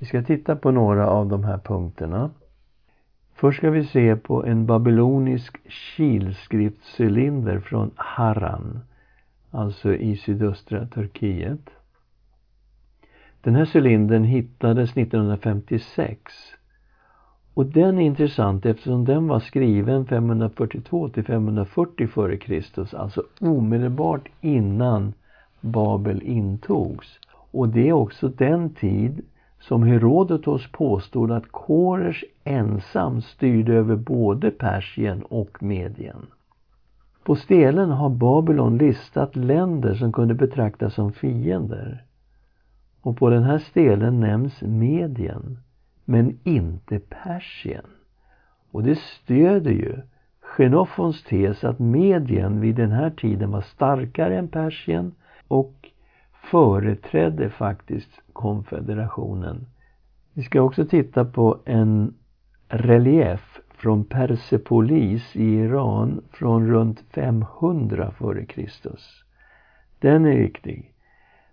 Vi 0.00 0.06
ska 0.06 0.22
titta 0.22 0.56
på 0.56 0.70
några 0.70 1.06
av 1.06 1.28
de 1.28 1.44
här 1.44 1.58
punkterna. 1.58 2.30
Först 3.34 3.58
ska 3.58 3.70
vi 3.70 3.84
se 3.84 4.16
på 4.16 4.44
en 4.44 4.66
babylonisk 4.66 5.56
kilskriftscylinder 5.96 7.60
från 7.60 7.90
Harran, 7.96 8.80
alltså 9.50 9.94
i 9.94 10.16
sydöstra 10.16 10.86
Turkiet. 10.86 11.70
Den 13.40 13.54
här 13.54 13.68
cylindern 13.74 14.24
hittades 14.24 14.96
1956 14.96 16.32
och 17.54 17.66
den 17.66 17.98
är 17.98 18.02
intressant 18.02 18.66
eftersom 18.66 19.04
den 19.04 19.28
var 19.28 19.40
skriven 19.40 20.06
542 20.06 21.08
till 21.08 21.24
540 21.24 22.08
f.Kr. 22.16 22.96
Alltså 22.96 23.22
omedelbart 23.40 24.28
innan 24.40 25.12
Babel 25.60 26.22
intogs. 26.22 27.18
Och 27.50 27.68
det 27.68 27.88
är 27.88 27.92
också 27.92 28.28
den 28.28 28.74
tid 28.74 29.22
som 29.60 29.82
Herodotos 29.82 30.72
påstod 30.72 31.30
att 31.30 31.52
Koresh 31.52 32.24
ensam 32.44 33.22
styrde 33.22 33.74
över 33.74 33.96
både 33.96 34.50
Persien 34.50 35.22
och 35.22 35.62
Medien. 35.62 36.26
På 37.24 37.36
stelen 37.36 37.90
har 37.90 38.10
Babylon 38.10 38.78
listat 38.78 39.36
länder 39.36 39.94
som 39.94 40.12
kunde 40.12 40.34
betraktas 40.34 40.94
som 40.94 41.12
fiender. 41.12 42.04
Och 43.02 43.16
på 43.16 43.30
den 43.30 43.42
här 43.42 43.58
stelen 43.58 44.20
nämns 44.20 44.62
Medien, 44.62 45.58
men 46.04 46.38
inte 46.44 46.98
Persien. 46.98 47.86
Och 48.70 48.82
det 48.82 48.98
stöder 48.98 49.70
ju 49.70 49.98
Xenofons 50.40 51.24
tes 51.24 51.64
att 51.64 51.78
Medien 51.78 52.60
vid 52.60 52.76
den 52.76 52.90
här 52.90 53.10
tiden 53.10 53.50
var 53.50 53.60
starkare 53.60 54.38
än 54.38 54.48
Persien 54.48 55.14
och 55.48 55.79
företrädde 56.50 57.50
faktiskt 57.50 58.20
konfederationen. 58.32 59.66
Vi 60.34 60.42
ska 60.42 60.62
också 60.62 60.84
titta 60.84 61.24
på 61.24 61.58
en 61.64 62.14
relief 62.68 63.60
från 63.70 64.04
Persepolis 64.04 65.36
i 65.36 65.44
Iran 65.44 66.20
från 66.32 66.70
runt 66.70 67.00
500 67.14 68.12
f.Kr. 68.18 68.68
Den 69.98 70.24
är 70.24 70.36
viktig. 70.36 70.92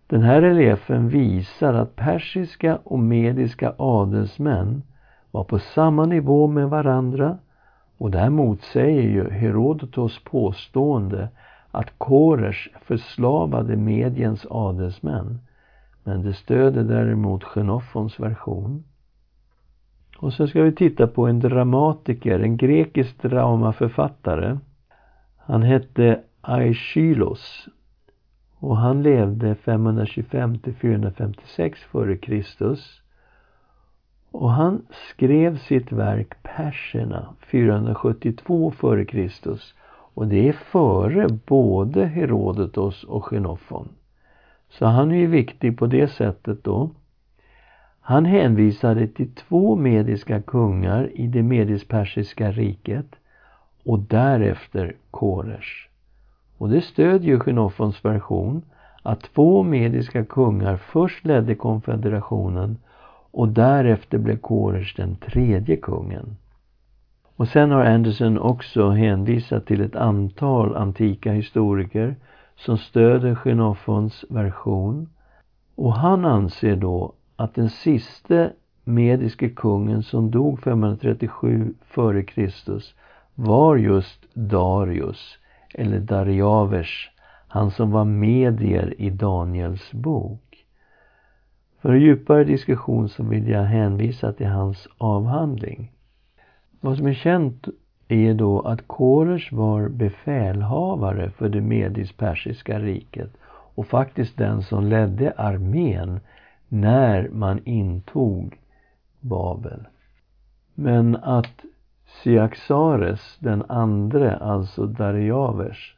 Den 0.08 0.22
här 0.22 0.42
reliefen 0.42 1.10
visar 1.10 1.74
att 1.74 1.96
persiska 1.96 2.80
och 2.84 3.00
mediska 3.00 3.74
adelsmän 3.78 4.84
var 5.32 5.44
på 5.44 5.60
samma 5.60 6.06
nivå 6.06 6.48
med 6.48 6.70
varandra 6.70 7.38
och 7.98 8.12
det 8.12 8.20
här 8.20 8.30
motsäger 8.30 9.02
ju 9.02 9.30
Herodotos 9.30 10.24
påstående 10.24 11.30
att 11.78 11.98
Korers 11.98 12.70
förslavade 12.82 13.76
Mediens 13.76 14.46
adelsmän. 14.50 15.40
Men 16.04 16.24
det 16.24 16.34
stöder 16.34 16.84
däremot 16.84 17.44
Xenofons 17.44 18.20
version. 18.20 18.84
Och 20.18 20.34
så 20.34 20.48
ska 20.48 20.64
vi 20.64 20.72
titta 20.72 21.08
på 21.08 21.28
en 21.28 21.40
dramatiker, 21.40 22.40
en 22.40 22.58
grekisk 22.58 23.22
dramaförfattare. 23.22 24.58
Han 25.38 25.64
hette 25.64 26.22
Aeschylos 26.42 27.68
och 28.60 28.78
han 28.78 29.04
levde 29.04 29.56
525 29.56 30.60
till 30.60 30.76
456 30.76 31.80
f.Kr. 31.94 32.44
Och 34.32 34.52
han 34.52 34.86
skrev 35.10 35.58
sitt 35.58 35.92
verk 35.92 36.44
Perserna 36.44 37.36
472 37.52 38.74
f.Kr. 38.76 39.58
Och 40.18 40.28
det 40.28 40.48
är 40.48 40.54
före 40.54 41.28
både 41.46 42.06
Herodotos 42.06 43.04
och 43.04 43.24
Xenofon. 43.24 43.90
Så 44.70 44.86
han 44.86 45.12
är 45.12 45.16
ju 45.16 45.28
viktig 45.28 45.78
på 45.78 45.88
det 45.88 46.08
sättet 46.08 46.64
då. 46.64 46.90
Han 48.02 48.26
hänvisade 48.26 49.08
till 49.08 49.32
två 49.32 49.76
mediska 49.76 50.42
kungar 50.42 51.10
i 51.14 51.28
det 51.28 51.44
medisk-persiska 51.44 52.52
riket 52.52 53.06
och 53.84 54.00
därefter 54.00 54.96
Koresh. 55.12 55.90
Och 56.58 56.70
det 56.70 56.82
stödjer 56.82 57.40
Xenofons 57.40 58.06
version 58.06 58.62
att 59.04 59.22
två 59.22 59.64
mediska 59.64 60.26
kungar 60.26 60.78
först 60.78 61.26
ledde 61.26 61.56
konfederationen 61.56 62.78
och 63.32 63.48
därefter 63.48 64.18
blev 64.18 64.38
Koresh 64.38 64.96
den 64.98 65.16
tredje 65.16 65.76
kungen. 65.76 66.38
Och 67.38 67.48
sen 67.48 67.72
har 67.72 67.86
Anderson 67.86 68.40
också 68.40 68.90
hänvisat 68.90 69.66
till 69.66 69.82
ett 69.82 69.96
antal 69.96 70.76
antika 70.76 71.32
historiker 71.32 72.16
som 72.56 72.78
stöder 72.78 73.36
Xenofons 73.36 74.26
version. 74.30 75.10
Och 75.76 75.94
han 75.94 76.26
anser 76.26 76.76
då 76.76 77.14
att 77.36 77.56
den 77.56 77.70
siste 77.70 78.54
mediske 78.84 79.50
kungen 79.50 80.04
som 80.04 80.32
dog 80.32 80.60
537 80.60 81.74
f.Kr. 81.90 82.82
var 83.36 83.76
just 83.76 84.26
Darius, 84.34 85.38
eller 85.74 86.00
Dariavers, 86.00 87.12
han 87.48 87.72
som 87.72 87.92
var 87.92 88.06
medier 88.06 88.94
i 88.98 89.10
Daniels 89.10 89.92
bok. 89.92 90.66
För 91.82 91.90
en 91.94 92.02
djupare 92.02 92.44
diskussion 92.44 93.10
så 93.10 93.24
vill 93.24 93.50
jag 93.50 93.64
hänvisa 93.64 94.34
till 94.34 94.48
hans 94.48 94.88
avhandling. 94.98 95.92
Vad 96.82 96.98
som 96.98 97.08
är 97.08 97.14
känt 97.14 97.68
är 98.08 98.34
då 98.34 98.62
att 98.62 98.88
Koresh 98.88 99.54
var 99.54 99.90
befälhavare 99.90 101.32
för 101.32 101.50
det 101.50 101.62
medisk-persiska 101.62 102.80
riket 102.80 103.32
och 103.76 103.88
faktiskt 103.88 104.38
den 104.38 104.62
som 104.62 104.86
ledde 104.86 105.32
armén 105.38 106.20
när 106.68 107.30
man 107.30 107.60
intog 107.66 108.60
Babel. 109.20 109.88
Men 110.74 111.16
att 111.16 111.66
Syaxares, 112.24 113.38
den 113.40 113.64
andre, 113.68 114.38
alltså 114.38 114.86
Dariavers, 114.86 115.98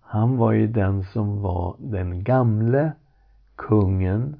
han 0.00 0.36
var 0.36 0.52
ju 0.52 0.66
den 0.66 1.04
som 1.04 1.42
var 1.42 1.76
den 1.78 2.24
gamle 2.24 2.92
kungen 3.56 4.36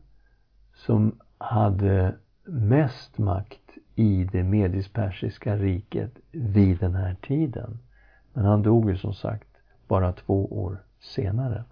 som 0.75 1.13
hade 1.39 2.15
mest 2.45 3.19
makt 3.19 3.62
i 3.95 4.29
det 4.33 4.43
medisk-persiska 4.43 5.57
riket 5.57 6.19
vid 6.33 6.79
den 6.79 6.95
här 6.95 7.17
tiden. 7.23 7.79
Men 8.33 8.45
han 8.45 8.63
dog 8.63 8.91
ju 8.91 8.97
som 8.97 9.15
sagt 9.15 9.49
bara 9.89 10.13
två 10.13 10.63
år 10.63 10.77
senare. 11.01 11.65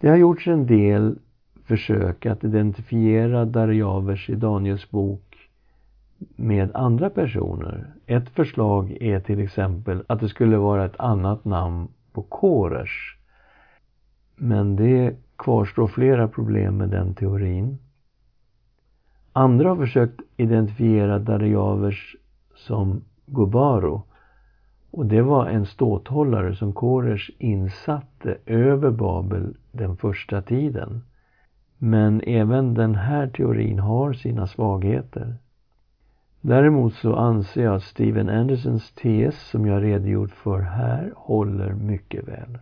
Det 0.00 0.08
har 0.08 0.16
gjorts 0.16 0.46
en 0.46 0.66
del 0.66 1.18
försök 1.64 2.26
att 2.26 2.44
identifiera 2.44 3.44
Darjavers 3.44 4.30
i 4.30 4.34
Daniels 4.34 4.90
bok 4.90 5.50
med 6.36 6.70
andra 6.74 7.10
personer. 7.10 7.86
Ett 8.06 8.28
förslag 8.28 8.96
är 9.00 9.20
till 9.20 9.40
exempel 9.40 10.02
att 10.06 10.20
det 10.20 10.28
skulle 10.28 10.56
vara 10.56 10.84
ett 10.84 11.00
annat 11.00 11.44
namn 11.44 11.88
på 12.12 12.22
Koresh. 12.22 13.16
Men 14.36 14.76
det 14.76 15.16
kvarstår 15.36 15.86
flera 15.86 16.28
problem 16.28 16.76
med 16.76 16.88
den 16.88 17.14
teorin. 17.14 17.78
Andra 19.32 19.68
har 19.68 19.76
försökt 19.76 20.20
identifiera 20.36 21.18
Darjavers 21.18 22.16
som 22.54 23.04
Gubaro. 23.26 24.02
Och 24.90 25.06
det 25.06 25.22
var 25.22 25.46
en 25.46 25.66
ståthållare 25.66 26.56
som 26.56 26.72
Koresh 26.72 27.30
insatte 27.38 28.36
över 28.46 28.90
Babel 28.90 29.54
den 29.72 29.96
första 29.96 30.42
tiden. 30.42 31.02
Men 31.78 32.20
även 32.26 32.74
den 32.74 32.94
här 32.94 33.28
teorin 33.28 33.78
har 33.78 34.12
sina 34.12 34.46
svagheter. 34.46 35.36
Däremot 36.40 36.94
så 36.94 37.16
anser 37.16 37.62
jag 37.64 37.74
att 37.74 37.82
Steven 37.82 38.28
Andersons 38.28 38.92
tes 38.92 39.48
som 39.50 39.66
jag 39.66 39.82
redogjort 39.82 40.32
för 40.32 40.60
här 40.60 41.12
håller 41.16 41.74
mycket 41.74 42.28
väl. 42.28 42.58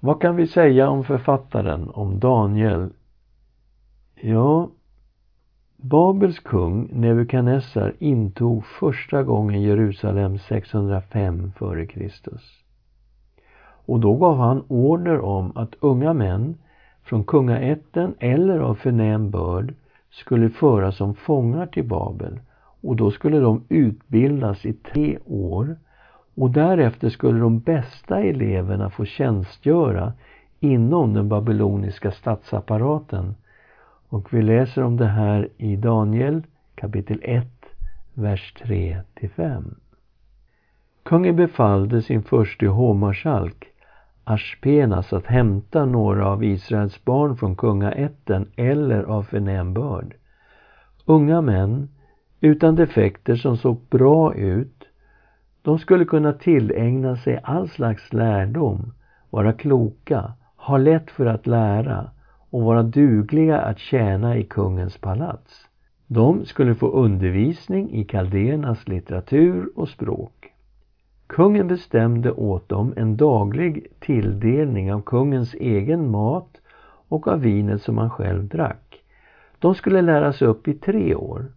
Vad 0.00 0.20
kan 0.20 0.36
vi 0.36 0.46
säga 0.46 0.88
om 0.88 1.04
författaren, 1.04 1.90
om 1.90 2.20
Daniel? 2.20 2.90
Ja, 4.14 4.70
Babels 5.84 6.38
kung 6.38 6.88
Nebukadnessar 6.92 7.92
intog 7.98 8.64
första 8.64 9.22
gången 9.22 9.62
Jerusalem 9.62 10.38
605 10.38 11.52
f.Kr. 11.56 12.10
Och 13.86 14.00
då 14.00 14.16
gav 14.16 14.36
han 14.38 14.64
order 14.68 15.20
om 15.20 15.52
att 15.54 15.74
unga 15.80 16.12
män 16.12 16.54
från 17.04 17.24
kungaätten 17.24 18.14
eller 18.18 18.58
av 18.58 18.74
förnäm 18.74 19.30
börd 19.30 19.74
skulle 20.10 20.50
föras 20.50 20.96
som 20.96 21.14
fångar 21.14 21.66
till 21.66 21.88
Babel 21.88 22.40
och 22.82 22.96
då 22.96 23.10
skulle 23.10 23.38
de 23.38 23.64
utbildas 23.68 24.66
i 24.66 24.72
tre 24.72 25.18
år 25.26 25.76
och 26.34 26.50
därefter 26.50 27.08
skulle 27.08 27.40
de 27.40 27.60
bästa 27.60 28.20
eleverna 28.20 28.90
få 28.90 29.04
tjänstgöra 29.04 30.12
inom 30.60 31.14
den 31.14 31.28
babyloniska 31.28 32.10
statsapparaten 32.10 33.34
och 34.12 34.34
vi 34.34 34.42
läser 34.42 34.82
om 34.82 34.96
det 34.96 35.06
här 35.06 35.48
i 35.56 35.76
Daniel 35.76 36.42
kapitel 36.74 37.20
1, 37.22 37.46
vers 38.14 38.54
3 38.62 39.00
5. 39.36 39.74
Kungen 41.02 41.36
befallde 41.36 42.02
sin 42.02 42.22
förste 42.22 42.66
hovmarskalk 42.66 43.66
Aspenas 44.24 45.12
att 45.12 45.26
hämta 45.26 45.84
några 45.84 46.26
av 46.26 46.44
Israels 46.44 47.04
barn 47.04 47.36
från 47.36 47.56
kungaätten 47.56 48.48
eller 48.56 49.02
av 49.02 49.22
förnäm 49.22 49.74
börd. 49.74 50.14
Unga 51.04 51.40
män 51.40 51.88
utan 52.40 52.76
defekter 52.76 53.34
som 53.36 53.56
såg 53.56 53.80
bra 53.90 54.34
ut. 54.34 54.84
De 55.62 55.78
skulle 55.78 56.04
kunna 56.04 56.32
tillägna 56.32 57.16
sig 57.16 57.40
all 57.42 57.68
slags 57.68 58.12
lärdom, 58.12 58.92
vara 59.30 59.52
kloka, 59.52 60.32
ha 60.56 60.76
lätt 60.76 61.10
för 61.10 61.26
att 61.26 61.46
lära 61.46 62.10
och 62.52 62.62
vara 62.62 62.82
dugliga 62.82 63.60
att 63.60 63.78
tjäna 63.78 64.36
i 64.36 64.44
kungens 64.44 64.98
palats. 64.98 65.68
De 66.06 66.44
skulle 66.44 66.74
få 66.74 66.88
undervisning 66.88 67.90
i 67.90 68.04
kaldéernas 68.04 68.88
litteratur 68.88 69.70
och 69.76 69.88
språk. 69.88 70.52
Kungen 71.26 71.68
bestämde 71.68 72.32
åt 72.32 72.68
dem 72.68 72.94
en 72.96 73.16
daglig 73.16 73.86
tilldelning 74.00 74.92
av 74.92 75.02
kungens 75.02 75.54
egen 75.54 76.10
mat 76.10 76.60
och 77.08 77.28
av 77.28 77.40
vinet 77.40 77.82
som 77.82 77.98
han 77.98 78.10
själv 78.10 78.48
drack. 78.48 79.02
De 79.58 79.74
skulle 79.74 80.02
läras 80.02 80.42
upp 80.42 80.68
i 80.68 80.74
tre 80.74 81.14
år 81.14 81.52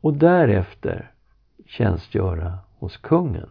och 0.00 0.14
därefter 0.14 1.10
tjänstgöra 1.66 2.58
hos 2.78 2.96
kungen. 2.96 3.48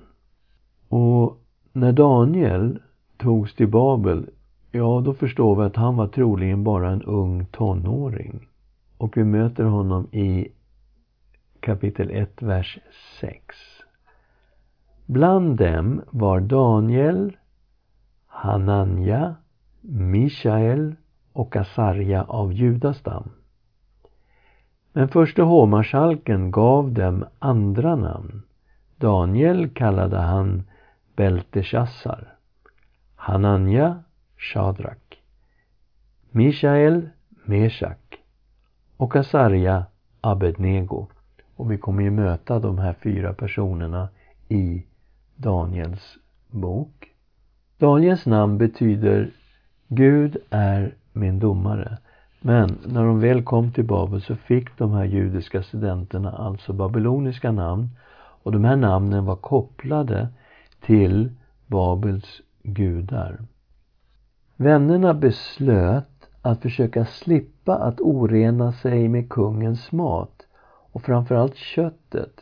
Och 0.89 1.37
när 1.71 1.91
Daniel 1.91 2.79
togs 3.17 3.55
till 3.55 3.67
Babel 3.67 4.29
Ja, 4.75 5.01
då 5.05 5.13
förstår 5.13 5.55
vi 5.55 5.63
att 5.63 5.75
han 5.75 5.95
var 5.95 6.07
troligen 6.07 6.63
bara 6.63 6.89
en 6.89 7.01
ung 7.01 7.45
tonåring. 7.45 8.47
Och 8.97 9.17
vi 9.17 9.23
möter 9.23 9.63
honom 9.63 10.07
i 10.11 10.47
kapitel 11.59 12.11
1, 12.11 12.41
vers 12.41 12.79
6. 13.19 13.55
Bland 15.05 15.57
dem 15.57 16.01
var 16.09 16.39
Daniel, 16.39 17.37
Hananja, 18.27 19.35
Mishael 19.81 20.95
och 21.33 21.55
Asarja 21.55 22.23
av 22.23 22.53
judastam. 22.53 23.29
Men 24.93 25.07
förste 25.07 25.41
hovmarskalken 25.41 26.51
gav 26.51 26.91
dem 26.91 27.25
andra 27.39 27.95
namn. 27.95 28.41
Daniel 28.97 29.69
kallade 29.69 30.17
han 30.17 30.63
Belteshazzar. 31.15 32.33
Hananja 33.15 34.03
Shadrak, 34.43 35.21
Mishael 36.31 37.09
Meshak 37.45 38.17
och 38.97 39.15
Asarja 39.15 39.85
Abednego. 40.21 41.07
Och 41.55 41.71
vi 41.71 41.77
kommer 41.77 42.03
ju 42.03 42.11
möta 42.11 42.59
de 42.59 42.77
här 42.77 42.93
fyra 42.93 43.33
personerna 43.33 44.09
i 44.49 44.83
Daniels 45.35 46.17
bok. 46.47 47.11
Daniels 47.77 48.25
namn 48.25 48.57
betyder 48.57 49.31
Gud 49.87 50.37
är 50.49 50.95
min 51.13 51.39
domare. 51.39 51.97
Men 52.41 52.77
när 52.85 53.03
de 53.03 53.19
väl 53.19 53.43
kom 53.43 53.71
till 53.71 53.85
Babel 53.85 54.21
så 54.21 54.35
fick 54.35 54.77
de 54.77 54.93
här 54.93 55.05
judiska 55.05 55.63
studenterna 55.63 56.31
alltså 56.31 56.73
babyloniska 56.73 57.51
namn 57.51 57.89
och 58.43 58.51
de 58.51 58.63
här 58.63 58.75
namnen 58.75 59.25
var 59.25 59.35
kopplade 59.35 60.27
till 60.81 61.31
Babels 61.67 62.41
gudar. 62.63 63.39
Vännerna 64.63 65.13
beslöt 65.13 66.29
att 66.41 66.61
försöka 66.61 67.05
slippa 67.05 67.75
att 67.75 68.01
orena 68.01 68.71
sig 68.71 69.07
med 69.07 69.29
kungens 69.29 69.91
mat 69.91 70.47
och 70.91 71.01
framförallt 71.01 71.55
köttet 71.55 72.41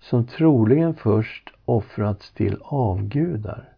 som 0.00 0.24
troligen 0.26 0.94
först 0.94 1.50
offrats 1.64 2.32
till 2.32 2.58
avgudar. 2.62 3.68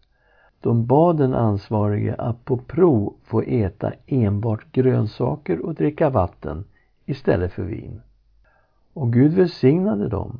De 0.61 0.85
bad 0.85 1.17
den 1.17 1.33
ansvarige 1.33 2.15
att 2.15 2.45
på 2.45 2.57
prov 2.57 3.13
få 3.23 3.41
äta 3.41 3.93
enbart 4.07 4.71
grönsaker 4.71 5.65
och 5.65 5.75
dricka 5.75 6.09
vatten 6.09 6.63
istället 7.05 7.53
för 7.53 7.63
vin. 7.63 8.01
Och 8.93 9.13
Gud 9.13 9.33
välsignade 9.33 10.07
dem. 10.07 10.39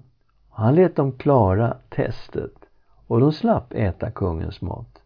Han 0.50 0.76
lät 0.76 0.96
dem 0.96 1.12
klara 1.12 1.78
testet 1.90 2.66
och 3.08 3.20
de 3.20 3.32
slapp 3.32 3.74
äta 3.74 4.12
kungens 4.12 4.62
mat. 4.62 5.02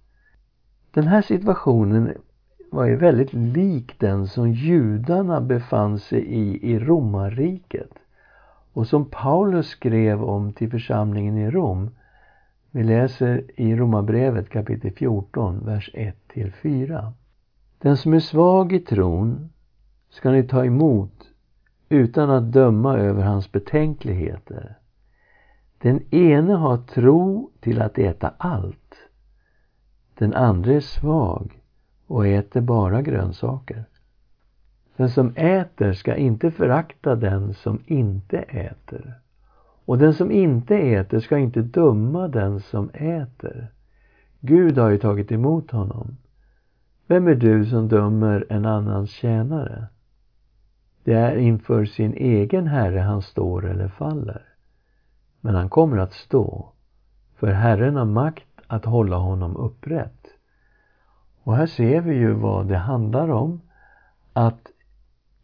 Den 0.92 1.08
här 1.08 1.22
situationen 1.22 2.14
var 2.74 2.86
ju 2.86 2.96
väldigt 2.96 3.34
lik 3.34 4.00
den 4.00 4.28
som 4.28 4.52
judarna 4.52 5.42
befann 5.42 6.00
sig 6.00 6.20
i 6.20 6.72
i 6.72 6.80
romarriket 6.80 7.92
och 8.74 8.88
som 8.88 9.06
Paulus 9.06 9.68
skrev 9.68 10.24
om 10.24 10.54
till 10.54 10.72
församlingen 10.72 11.38
i 11.38 11.52
Rom. 11.52 11.90
Vi 12.72 12.84
läser 12.84 13.44
i 13.56 13.76
Romarbrevet 13.76 14.50
kapitel 14.50 14.92
14, 14.92 15.66
vers 15.66 15.90
1 15.94 16.16
till 16.28 16.52
4. 16.52 17.14
Den 17.78 17.98
som 17.98 18.14
är 18.14 18.20
svag 18.20 18.74
i 18.74 18.80
tron 18.80 19.50
ska 20.10 20.32
ni 20.32 20.44
ta 20.44 20.66
emot 20.66 21.30
utan 21.90 22.30
att 22.30 22.52
döma 22.52 22.98
över 22.98 23.24
hans 23.24 23.52
betänkligheter. 23.52 24.76
Den 25.78 26.14
ene 26.14 26.54
har 26.54 26.78
tro 26.78 27.52
till 27.60 27.82
att 27.82 27.98
äta 27.98 28.34
allt. 28.38 28.96
Den 30.18 30.34
andra 30.34 30.74
är 30.74 30.80
svag 30.80 31.63
och 32.08 32.28
äter 32.28 32.62
bara 32.62 33.02
grönsaker. 33.02 33.86
Den 34.98 35.10
som 35.10 35.34
äter 35.36 35.94
ska 35.94 36.16
inte 36.16 36.52
förakta 36.52 37.16
den 37.16 37.54
som 37.54 37.80
inte 37.86 38.38
äter. 38.38 39.14
Och 39.86 39.98
den 39.98 40.14
som 40.14 40.32
inte 40.32 40.78
äter 40.78 41.20
ska 41.20 41.38
inte 41.38 41.62
döma 41.62 42.28
den 42.28 42.60
som 42.60 42.90
äter. 42.94 43.68
Gud 44.40 44.78
har 44.78 44.90
ju 44.90 44.98
tagit 44.98 45.32
emot 45.32 45.72
honom. 45.72 46.18
Vem 47.08 47.28
är 47.28 47.36
du 47.36 47.66
som 47.66 47.88
dömer 47.88 48.46
en 48.50 48.66
annans 48.66 49.12
tjänare? 49.12 49.88
Det 51.04 51.14
är 51.14 51.36
inför 51.36 51.86
sin 51.86 52.14
egen 52.14 52.68
Herre 52.68 53.00
han 53.00 53.22
står 53.22 53.70
eller 53.70 53.88
faller. 53.88 54.42
Men 55.42 55.56
han 55.56 55.70
kommer 55.70 55.98
att 55.98 56.14
stå, 56.14 56.72
för 57.36 57.48
Herren 57.48 57.96
har 57.96 58.06
makt 58.06 58.48
att 58.68 58.86
hålla 58.86 59.18
honom 59.18 59.58
upprätt. 59.58 60.23
Och 61.44 61.56
här 61.56 61.66
ser 61.66 62.02
vi 62.02 62.16
ju 62.16 62.32
vad 62.32 62.68
det 62.68 62.78
handlar 62.78 63.30
om. 63.30 63.62
Att 64.34 64.72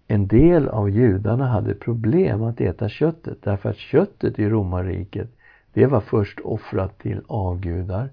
en 0.08 0.28
del 0.28 0.68
av 0.68 0.90
judarna 0.90 1.48
hade 1.48 1.76
problem 1.76 2.44
att 2.44 2.62
äta 2.62 2.90
köttet 2.90 3.38
därför 3.44 3.70
att 3.70 3.78
köttet 3.78 4.40
i 4.40 4.50
romarriket 4.50 5.30
det 5.74 5.86
var 5.86 6.00
först 6.00 6.40
offrat 6.40 7.00
till 7.00 7.22
avgudar 7.28 8.10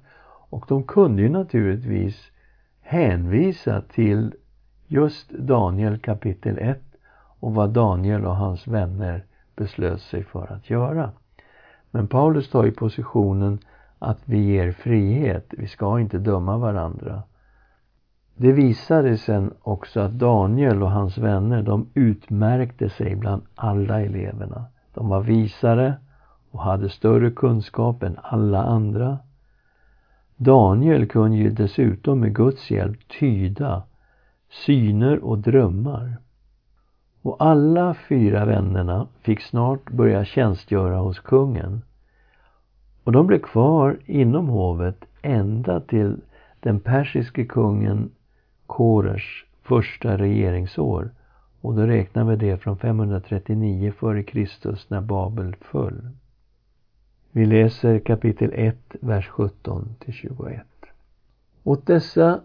och 0.51 0.65
de 0.69 0.83
kunde 0.83 1.23
ju 1.23 1.29
naturligtvis 1.29 2.31
hänvisa 2.81 3.81
till 3.81 4.35
just 4.87 5.31
Daniel 5.31 5.99
kapitel 5.99 6.59
1 6.59 6.81
och 7.41 7.55
vad 7.55 7.71
Daniel 7.71 8.25
och 8.25 8.37
hans 8.37 8.67
vänner 8.67 9.25
beslöt 9.57 10.01
sig 10.01 10.25
för 10.25 10.53
att 10.53 10.71
göra. 10.71 11.11
Men 11.91 12.07
Paulus 12.07 12.51
tar 12.51 12.65
ju 12.65 12.73
positionen 12.73 13.59
att 13.99 14.19
vi 14.25 14.39
ger 14.39 14.73
frihet, 14.73 15.47
vi 15.51 15.67
ska 15.67 16.01
inte 16.01 16.19
döma 16.19 16.57
varandra. 16.57 17.23
Det 18.39 18.53
visade 18.53 19.19
sen 19.19 19.55
också 19.63 20.01
att 20.01 20.13
Daniel 20.13 20.83
och 20.83 20.91
hans 20.91 21.19
vänner, 21.19 21.63
de 21.63 21.89
utmärkte 21.95 22.89
sig 22.89 23.17
bland 23.17 23.43
alla 23.55 24.01
eleverna. 24.01 24.65
De 24.95 25.09
var 25.09 25.21
visare 25.21 25.95
och 26.51 26.63
hade 26.63 26.89
större 26.89 27.31
kunskap 27.31 28.03
än 28.03 28.19
alla 28.23 28.63
andra. 28.63 29.19
Daniel 30.37 31.07
kunde 31.07 31.37
ju 31.37 31.51
dessutom 31.51 32.21
med 32.21 32.35
Guds 32.35 32.71
hjälp 32.71 33.09
tyda 33.21 33.83
syner 34.67 35.25
och 35.25 35.39
drömmar. 35.39 36.17
Och 37.23 37.37
alla 37.39 37.95
fyra 38.09 38.45
vännerna 38.45 39.07
fick 39.23 39.41
snart 39.41 39.91
börja 39.91 40.25
tjänstgöra 40.25 40.97
hos 40.97 41.21
kungen. 41.21 41.83
Och 43.05 43.13
de 43.13 43.27
blev 43.27 43.39
kvar 43.39 43.99
inom 44.07 44.49
hovet 44.49 45.05
ända 45.23 45.81
till 45.81 46.21
den 46.61 46.81
persiske 46.81 47.45
kungen 47.45 48.11
Korers 48.67 49.47
första 49.63 50.19
regeringsår 50.19 51.11
och 51.61 51.75
då 51.75 51.83
räknar 51.83 52.25
vi 52.25 52.37
det 52.37 52.59
från 52.59 52.79
539 52.79 53.89
f.Kr. 53.89 54.79
när 54.89 55.01
Babel 55.01 55.57
föll. 55.61 56.11
Vi 57.31 57.47
läser 57.47 57.99
kapitel 57.99 58.51
1, 58.55 58.77
vers 59.01 59.29
17 59.29 59.95
till 59.99 60.13
21. 60.13 60.67
Åt 61.63 61.87
dessa 61.87 62.41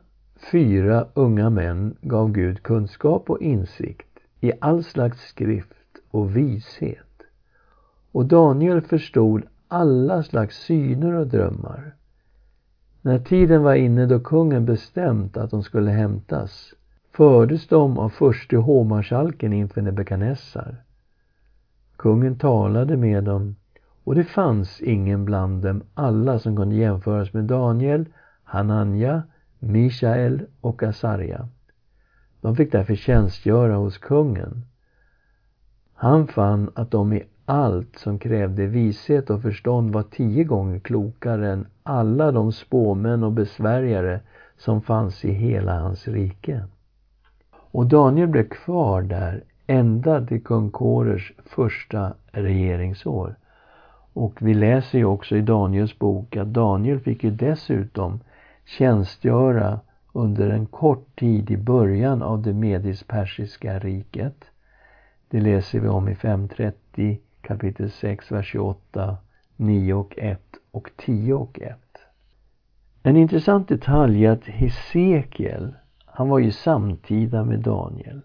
fyra 0.51 1.07
unga 1.13 1.49
män 1.49 1.95
gav 2.01 2.31
Gud 2.31 2.63
kunskap 2.63 3.29
och 3.29 3.41
insikt 3.41 4.19
i 4.39 4.51
all 4.62 4.84
slags 4.84 5.21
skrift 5.27 5.97
och 6.12 6.38
vishet. 6.38 7.21
Och 8.12 8.25
Daniel 8.25 8.81
förstod 8.81 9.43
alla 9.67 10.23
slags 10.23 10.57
syner 10.57 11.13
och 11.13 11.27
drömmar. 11.27 11.95
När 13.02 13.20
tiden 13.20 13.64
var 13.64 13.76
inne 13.76 14.06
då 14.06 14.20
kungen 14.20 14.66
bestämt 14.66 15.38
att 15.38 15.52
de 15.52 15.64
skulle 15.64 15.92
hämtas 15.92 16.74
fördes 17.12 17.68
de 17.68 17.98
av 17.98 18.10
förste 18.10 18.58
hovmarskalken 18.58 19.54
inför 19.54 19.82
Nebukadnessar. 19.82 20.84
Kungen 21.96 22.38
talade 22.38 22.98
med 22.98 23.24
dem 23.24 23.56
och 24.04 24.16
det 24.16 24.24
fanns 24.24 24.82
ingen 24.82 25.26
bland 25.26 25.64
dem 25.64 25.84
alla 25.94 26.40
som 26.40 26.56
kunde 26.56 26.76
jämföras 26.76 27.34
med 27.34 27.44
Daniel, 27.44 28.06
Hananja, 28.44 29.24
Mishael 29.60 30.46
och 30.62 30.84
Asarja. 30.84 31.48
De 32.42 32.56
fick 32.56 32.72
därför 32.72 32.96
tjänstgöra 32.96 33.76
hos 33.76 33.98
kungen. 33.98 34.66
Han 35.94 36.28
fann 36.28 36.72
att 36.76 36.92
de 36.92 37.14
i 37.14 37.24
allt 37.45 37.97
som 37.97 38.19
krävde 38.19 38.65
vishet 38.65 39.30
och 39.30 39.41
förstånd 39.41 39.93
var 39.93 40.04
tio 40.04 40.43
gånger 40.43 40.80
klokare 40.80 41.51
än 41.51 41.67
alla 41.84 42.32
de 42.32 42.51
spåmän 42.51 43.23
och 43.23 43.32
besvärjare 43.32 44.19
som 44.58 44.82
fanns 44.82 45.25
i 45.25 45.32
hela 45.32 45.80
hans 45.80 46.08
rike. 46.08 46.63
Och 47.54 47.86
Daniel 47.86 48.27
blev 48.27 48.49
kvar 48.49 49.01
där 49.01 49.43
ända 49.67 50.25
till 50.25 50.43
kung 50.43 50.71
Korers 50.71 51.34
första 51.45 52.13
regeringsår. 52.32 53.36
Och 54.13 54.41
vi 54.41 54.54
läser 54.54 54.97
ju 54.97 55.06
också 55.06 55.36
i 55.36 55.41
Daniels 55.41 55.99
bok 55.99 56.38
att 56.38 56.47
Daniel 56.47 56.99
fick 56.99 57.23
ju 57.23 57.32
dessutom 57.32 58.19
tjänstgöra 58.65 59.80
under 60.13 60.49
en 60.49 60.65
kort 60.65 61.19
tid 61.19 61.51
i 61.51 61.58
början 61.58 62.21
av 62.21 62.41
det 62.41 62.54
medis-persiska 62.54 63.80
riket. 63.80 64.45
Det 65.30 65.41
läser 65.41 65.80
vi 65.80 65.88
om 65.88 66.10
i 66.10 66.15
530 66.15 67.19
kapitel 67.41 67.91
6, 67.91 68.32
vers 68.32 68.51
28, 68.51 69.17
9 69.56 69.93
och 69.93 70.13
1 70.17 70.41
och 70.71 70.89
10 70.97 71.34
och 71.34 71.60
1. 71.62 71.77
En 73.04 73.17
intressant 73.17 73.67
detalj 73.67 74.25
är 74.25 74.32
att 74.32 74.45
Hesekiel, 74.45 75.73
han 76.06 76.30
var 76.30 76.39
ju 76.39 76.51
samtida 76.51 77.45
med 77.45 77.60
Daniel. 77.60 78.21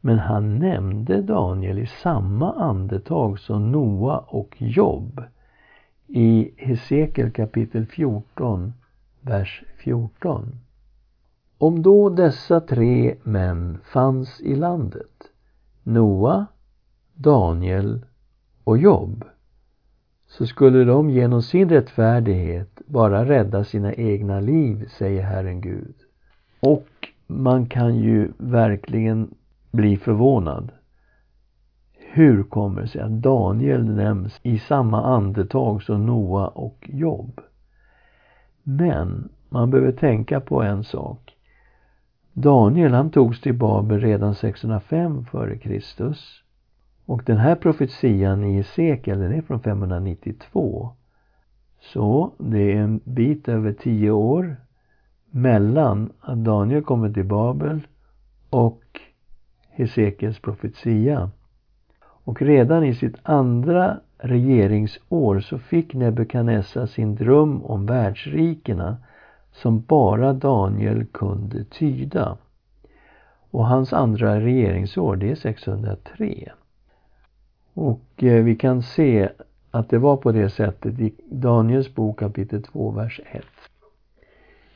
Men 0.00 0.18
han 0.18 0.58
nämnde 0.58 1.22
Daniel 1.22 1.78
i 1.78 1.86
samma 1.86 2.52
andetag 2.52 3.38
som 3.38 3.72
Noa 3.72 4.18
och 4.18 4.54
Job 4.58 5.22
i 6.06 6.50
Hesekiel 6.56 7.30
kapitel 7.30 7.86
14, 7.86 8.72
vers 9.20 9.62
14. 9.76 10.60
Om 11.58 11.82
då 11.82 12.10
dessa 12.10 12.60
tre 12.60 13.16
män 13.22 13.78
fanns 13.84 14.40
i 14.40 14.56
landet, 14.56 15.30
Noa, 15.82 16.46
Daniel 17.20 18.04
och 18.64 18.78
Job, 18.78 19.24
så 20.26 20.46
skulle 20.46 20.84
de 20.84 21.10
genom 21.10 21.42
sin 21.42 21.68
rättfärdighet 21.68 22.82
bara 22.86 23.24
rädda 23.24 23.64
sina 23.64 23.94
egna 23.94 24.40
liv, 24.40 24.88
säger 24.98 25.22
Herren 25.22 25.60
Gud. 25.60 25.94
Och 26.60 26.88
man 27.26 27.66
kan 27.66 27.96
ju 27.96 28.32
verkligen 28.38 29.34
bli 29.70 29.96
förvånad. 29.96 30.72
Hur 31.98 32.42
kommer 32.42 32.82
det 32.82 32.88
sig 32.88 33.00
att 33.00 33.22
Daniel 33.22 33.84
nämns 33.84 34.40
i 34.42 34.58
samma 34.58 35.02
andetag 35.02 35.82
som 35.82 36.06
Noa 36.06 36.48
och 36.48 36.90
Job? 36.92 37.40
Men 38.62 39.28
man 39.48 39.70
behöver 39.70 39.92
tänka 39.92 40.40
på 40.40 40.62
en 40.62 40.84
sak. 40.84 41.36
Daniel 42.32 42.94
han 42.94 43.10
togs 43.10 43.40
till 43.40 43.54
Babel 43.54 44.00
redan 44.00 44.34
605 44.34 45.26
f.Kr. 45.32 45.80
Och 47.08 47.22
den 47.26 47.36
här 47.36 47.54
profetian 47.54 48.44
i 48.44 48.52
Hesekiel 48.52 49.18
den 49.18 49.32
är 49.32 49.42
från 49.42 49.60
592. 49.60 50.90
Så 51.80 52.32
det 52.38 52.72
är 52.72 52.76
en 52.76 53.00
bit 53.04 53.48
över 53.48 53.72
tio 53.72 54.10
år 54.10 54.56
mellan 55.30 56.12
att 56.20 56.44
Daniel 56.44 56.82
kommer 56.82 57.12
till 57.12 57.24
Babel 57.24 57.80
och 58.50 58.82
Hesekiels 59.70 60.38
profetia. 60.38 61.30
Och 62.00 62.42
redan 62.42 62.84
i 62.84 62.94
sitt 62.94 63.16
andra 63.22 64.00
regeringsår 64.18 65.40
så 65.40 65.58
fick 65.58 65.94
Nebukadnessar 65.94 66.86
sin 66.86 67.14
dröm 67.14 67.64
om 67.64 67.86
världsrikena 67.86 68.96
som 69.52 69.80
bara 69.80 70.32
Daniel 70.32 71.06
kunde 71.06 71.64
tyda. 71.64 72.36
Och 73.50 73.66
hans 73.66 73.92
andra 73.92 74.40
regeringsår, 74.40 75.16
det 75.16 75.30
är 75.30 75.34
603. 75.34 76.52
Och 77.80 78.24
eh, 78.24 78.44
vi 78.44 78.56
kan 78.56 78.82
se 78.82 79.28
att 79.70 79.90
det 79.90 79.98
var 79.98 80.16
på 80.16 80.32
det 80.32 80.50
sättet 80.50 81.00
i 81.00 81.14
Daniels 81.30 81.94
bok 81.94 82.18
kapitel 82.18 82.62
2, 82.62 82.90
vers 82.90 83.20
1. 83.32 83.44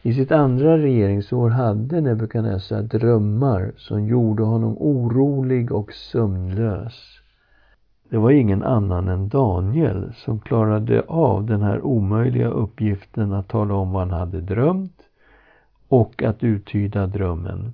I 0.02 0.14
sitt 0.14 0.32
andra 0.32 0.78
regeringsår 0.78 1.50
hade 1.50 2.00
Nebukadnessar 2.00 2.82
drömmar 2.82 3.72
som 3.76 4.06
gjorde 4.06 4.42
honom 4.42 4.76
orolig 4.78 5.72
och 5.72 5.92
sömnlös. 5.92 7.20
Det 8.10 8.18
var 8.18 8.30
ingen 8.30 8.62
annan 8.62 9.08
än 9.08 9.28
Daniel 9.28 10.12
som 10.16 10.40
klarade 10.40 11.02
av 11.08 11.46
den 11.46 11.62
här 11.62 11.86
omöjliga 11.86 12.48
uppgiften 12.48 13.32
att 13.32 13.48
tala 13.48 13.74
om 13.74 13.92
vad 13.92 14.02
han 14.02 14.20
hade 14.20 14.40
drömt 14.40 15.02
och 15.88 16.22
att 16.22 16.44
uttyda 16.44 17.06
drömmen. 17.06 17.72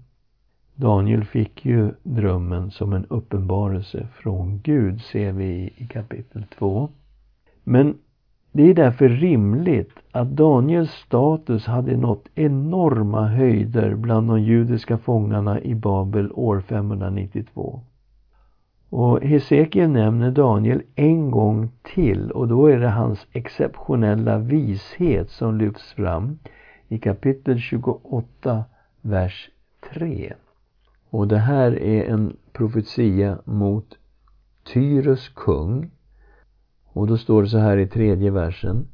Daniel 0.81 1.25
fick 1.25 1.65
ju 1.65 1.91
drömmen 2.03 2.71
som 2.71 2.93
en 2.93 3.05
uppenbarelse 3.05 4.09
från 4.15 4.61
Gud, 4.61 5.01
ser 5.01 5.33
vi 5.33 5.73
i 5.77 5.87
kapitel 5.87 6.45
2. 6.59 6.89
Men 7.65 7.99
det 8.53 8.63
är 8.63 8.75
därför 8.75 9.09
rimligt 9.09 9.93
att 10.13 10.31
Daniels 10.31 10.91
status 10.91 11.67
hade 11.67 11.97
nått 11.97 12.29
enorma 12.35 13.29
höjder 13.29 13.95
bland 13.95 14.29
de 14.29 14.43
judiska 14.43 14.99
fångarna 14.99 15.61
i 15.61 15.75
Babel 15.75 16.33
år 16.33 16.61
592. 16.61 17.81
Och 18.89 19.21
Hesekiel 19.23 19.91
nämner 19.91 20.31
Daniel 20.31 20.83
en 20.95 21.31
gång 21.31 21.69
till 21.83 22.31
och 22.31 22.49
då 22.49 22.67
är 22.67 22.79
det 22.79 22.89
hans 22.91 23.27
exceptionella 23.33 24.39
vishet 24.39 25.31
som 25.31 25.59
lyfts 25.59 25.93
fram 25.93 26.39
i 26.89 26.99
kapitel 26.99 27.59
28, 27.61 28.65
vers 29.03 29.51
3. 29.95 30.35
Och 31.11 31.29
det 31.29 31.39
här 31.39 31.83
är 31.83 32.05
en 32.05 32.37
profetia 32.53 33.39
mot 33.45 33.99
Tyrus 34.73 35.29
kung. 35.29 35.91
Och 36.85 37.07
då 37.07 37.17
står 37.17 37.43
det 37.43 37.49
så 37.49 37.59
här 37.59 37.77
i 37.77 37.87
tredje 37.87 38.31
versen. 38.31 38.89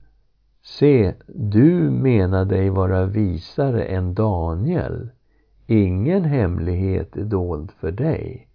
Se, 0.62 1.14
du 1.26 1.90
menar 1.90 2.44
dig 2.44 2.70
vara 2.70 3.06
visare 3.06 3.84
än 3.84 4.14
Daniel. 4.14 5.10
Ingen 5.66 6.24
hemlighet 6.24 7.16
är 7.16 7.24
dold 7.24 7.70
för 7.70 7.92
dig. 7.92 8.48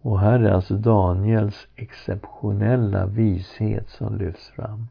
Och 0.00 0.20
här 0.20 0.40
är 0.40 0.50
alltså 0.50 0.74
Daniels 0.74 1.66
exceptionella 1.76 3.06
vishet 3.06 3.88
som 3.88 4.18
lyfts 4.18 4.48
fram. 4.48 4.86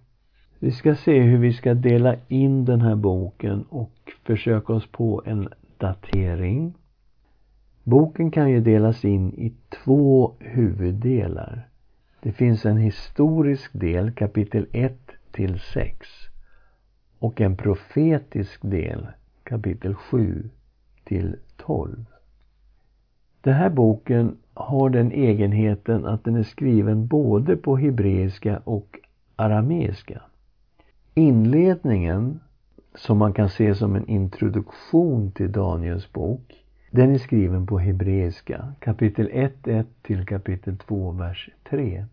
Vi 0.60 0.72
ska 0.72 0.96
se 0.96 1.20
hur 1.20 1.38
vi 1.38 1.54
ska 1.54 1.74
dela 1.74 2.16
in 2.28 2.66
den 2.66 2.82
här 2.82 2.96
boken 2.96 3.66
och 3.70 4.12
försöka 4.24 4.74
oss 4.74 4.88
på 4.88 5.22
en 5.26 5.50
datering. 5.78 6.74
Boken 7.84 8.32
kan 8.32 8.50
ju 8.50 8.62
delas 8.62 9.06
in 9.06 9.34
i 9.34 9.54
två 9.70 10.34
huvuddelar. 10.40 11.68
Det 12.20 12.32
finns 12.32 12.66
en 12.66 12.78
historisk 12.78 13.72
del, 13.74 14.12
kapitel 14.12 14.68
1 14.72 14.98
till 15.32 15.60
6 15.60 16.08
och 17.20 17.42
en 17.42 17.58
profetisk 17.58 18.62
del, 18.62 19.08
kapitel 19.44 19.96
7 19.96 20.50
till 21.04 21.36
12. 21.58 22.06
Den 23.42 23.54
här 23.54 23.70
boken 23.70 24.38
har 24.54 24.90
den 24.90 25.12
egenheten 25.12 26.06
att 26.06 26.24
den 26.24 26.36
är 26.36 26.44
skriven 26.44 27.08
både 27.08 27.58
på 27.58 27.78
hebreiska 27.78 28.62
och 28.64 29.00
arameiska. 29.36 30.22
Inledningen, 31.14 32.40
som 32.96 33.18
man 33.18 33.34
kan 33.34 33.50
se 33.50 33.76
som 33.76 33.96
en 33.96 34.08
introduktion 34.08 35.32
till 35.32 35.52
Daniels 35.52 36.14
bok, 36.14 36.63
den 36.96 37.14
är 37.14 37.18
skriven 37.18 37.68
på 37.68 37.80
hebreiska, 37.80 38.74
kapitel 38.80 39.30
1.1 39.30 39.86
till 40.02 40.26
kapitel 40.26 40.78
2, 40.78 41.12
vers 41.12 41.50
3. 41.70 42.06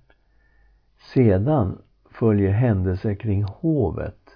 Sedan 1.14 1.78
följer 2.10 2.50
händelser 2.50 3.14
kring 3.14 3.42
hovet 3.42 4.30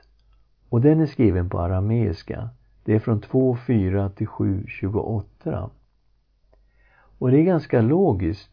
och 0.68 0.80
den 0.80 1.00
är 1.00 1.06
skriven 1.06 1.50
på 1.50 1.60
arameiska. 1.60 2.48
Det 2.84 2.94
är 2.94 2.98
från 2.98 3.20
2.4 3.20 4.08
till 4.08 4.26
7.28. 4.26 5.70
Och 7.18 7.30
det 7.30 7.40
är 7.40 7.44
ganska 7.44 7.80
logiskt 7.80 8.50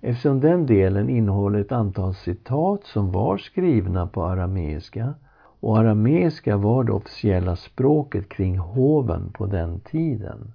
eftersom 0.00 0.40
den 0.40 0.66
delen 0.66 1.08
innehåller 1.08 1.58
ett 1.58 1.72
antal 1.72 2.14
citat 2.14 2.84
som 2.84 3.12
var 3.12 3.38
skrivna 3.38 4.06
på 4.06 4.24
arameiska 4.24 5.14
och 5.60 5.78
arameiska 5.78 6.56
var 6.56 6.84
det 6.84 6.92
officiella 6.92 7.56
språket 7.56 8.28
kring 8.28 8.58
hoven 8.58 9.32
på 9.32 9.46
den 9.46 9.80
tiden. 9.80 10.52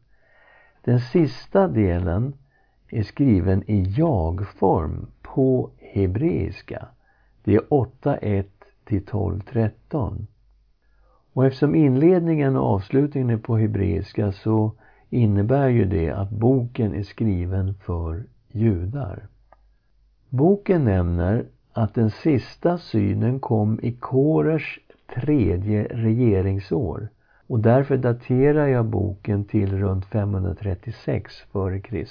Den 0.83 0.99
sista 0.99 1.67
delen 1.67 2.33
är 2.89 3.03
skriven 3.03 3.63
i 3.67 3.81
jag-form 3.97 5.07
på 5.21 5.69
hebreiska. 5.77 6.87
Det 7.43 7.55
är 7.55 7.59
8.1 7.59 8.45
till 8.85 9.05
12.13. 9.05 10.25
Och 11.33 11.45
eftersom 11.45 11.75
inledningen 11.75 12.55
och 12.55 12.65
avslutningen 12.65 13.29
är 13.29 13.37
på 13.37 13.57
hebreiska 13.57 14.31
så 14.31 14.71
innebär 15.09 15.67
ju 15.67 15.85
det 15.85 16.09
att 16.09 16.29
boken 16.29 16.95
är 16.95 17.03
skriven 17.03 17.73
för 17.73 18.23
judar. 18.51 19.27
Boken 20.29 20.85
nämner 20.85 21.45
att 21.73 21.93
den 21.93 22.09
sista 22.09 22.77
synen 22.77 23.39
kom 23.39 23.79
i 23.81 23.91
Korers 23.91 24.79
tredje 25.15 25.83
regeringsår 25.83 27.09
och 27.51 27.59
därför 27.59 27.97
daterar 27.97 28.67
jag 28.67 28.85
boken 28.85 29.45
till 29.45 29.77
runt 29.77 30.05
536 30.05 31.43
f.Kr. 31.53 32.05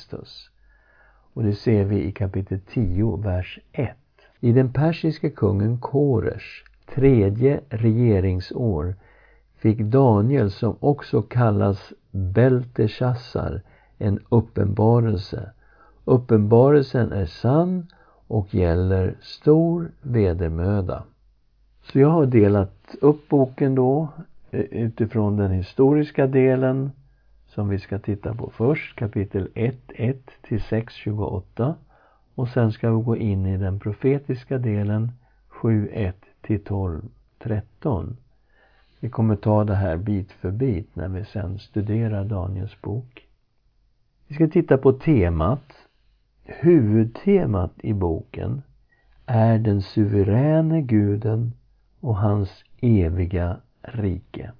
Och 1.33 1.43
det 1.43 1.55
ser 1.55 1.85
vi 1.85 2.03
i 2.03 2.13
kapitel 2.13 2.61
10, 2.61 3.17
vers 3.17 3.59
1. 3.73 3.97
I 4.41 4.53
den 4.53 4.73
persiske 4.73 5.31
kungen 5.31 5.79
Koresh 5.79 6.65
tredje 6.95 7.61
regeringsår 7.69 8.95
fick 9.57 9.81
Daniel, 9.81 10.51
som 10.51 10.77
också 10.81 11.23
kallas 11.23 11.93
Belteshazzar, 12.11 13.63
en 13.99 14.19
uppenbarelse. 14.29 15.51
Uppenbarelsen 16.05 17.13
är 17.13 17.27
sann 17.27 17.87
och 18.27 18.55
gäller 18.55 19.17
stor 19.21 19.91
vedermöda. 20.03 21.05
Så 21.83 21.99
jag 21.99 22.09
har 22.09 22.27
delat 22.27 22.95
upp 23.01 23.29
boken 23.29 23.75
då 23.75 24.09
Eh, 24.51 24.61
utifrån 24.61 25.37
den 25.37 25.51
historiska 25.51 26.27
delen 26.27 26.91
som 27.47 27.69
vi 27.69 27.79
ska 27.79 27.99
titta 27.99 28.35
på 28.35 28.51
först, 28.51 28.99
kapitel 28.99 29.49
1, 29.55 29.77
1 29.89 30.31
till 30.43 30.63
6, 30.63 30.95
28. 30.95 31.75
Och 32.35 32.49
sen 32.49 32.73
ska 32.73 32.97
vi 32.97 33.03
gå 33.03 33.17
in 33.17 33.47
i 33.47 33.57
den 33.57 33.81
profetiska 33.81 34.59
delen 34.59 35.13
7, 35.49 35.89
1 35.93 36.17
till 36.41 36.65
12, 36.65 37.03
13. 37.39 38.17
Vi 39.01 39.09
kommer 39.09 39.37
ta 39.37 39.65
det 39.65 39.75
här 39.75 39.97
bit 39.97 40.33
för 40.33 40.51
bit 40.51 40.97
när 40.97 41.09
vi 41.09 41.25
sen 41.25 41.59
studerar 41.59 42.25
Daniels 42.25 42.81
bok. 42.83 43.27
Vi 44.29 44.35
ska 44.35 44.49
titta 44.49 44.79
på 44.79 44.93
temat. 44.93 45.73
Huvudtemat 46.45 47.73
i 47.83 47.93
boken 47.93 48.63
är 49.27 49.59
den 49.59 49.83
suveräne 49.83 50.83
guden 50.83 51.53
och 52.01 52.17
hans 52.17 52.65
eviga 52.81 53.57
rike. 53.83 54.53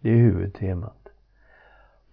Det 0.00 0.10
är 0.10 0.16
huvudtemat. 0.16 1.08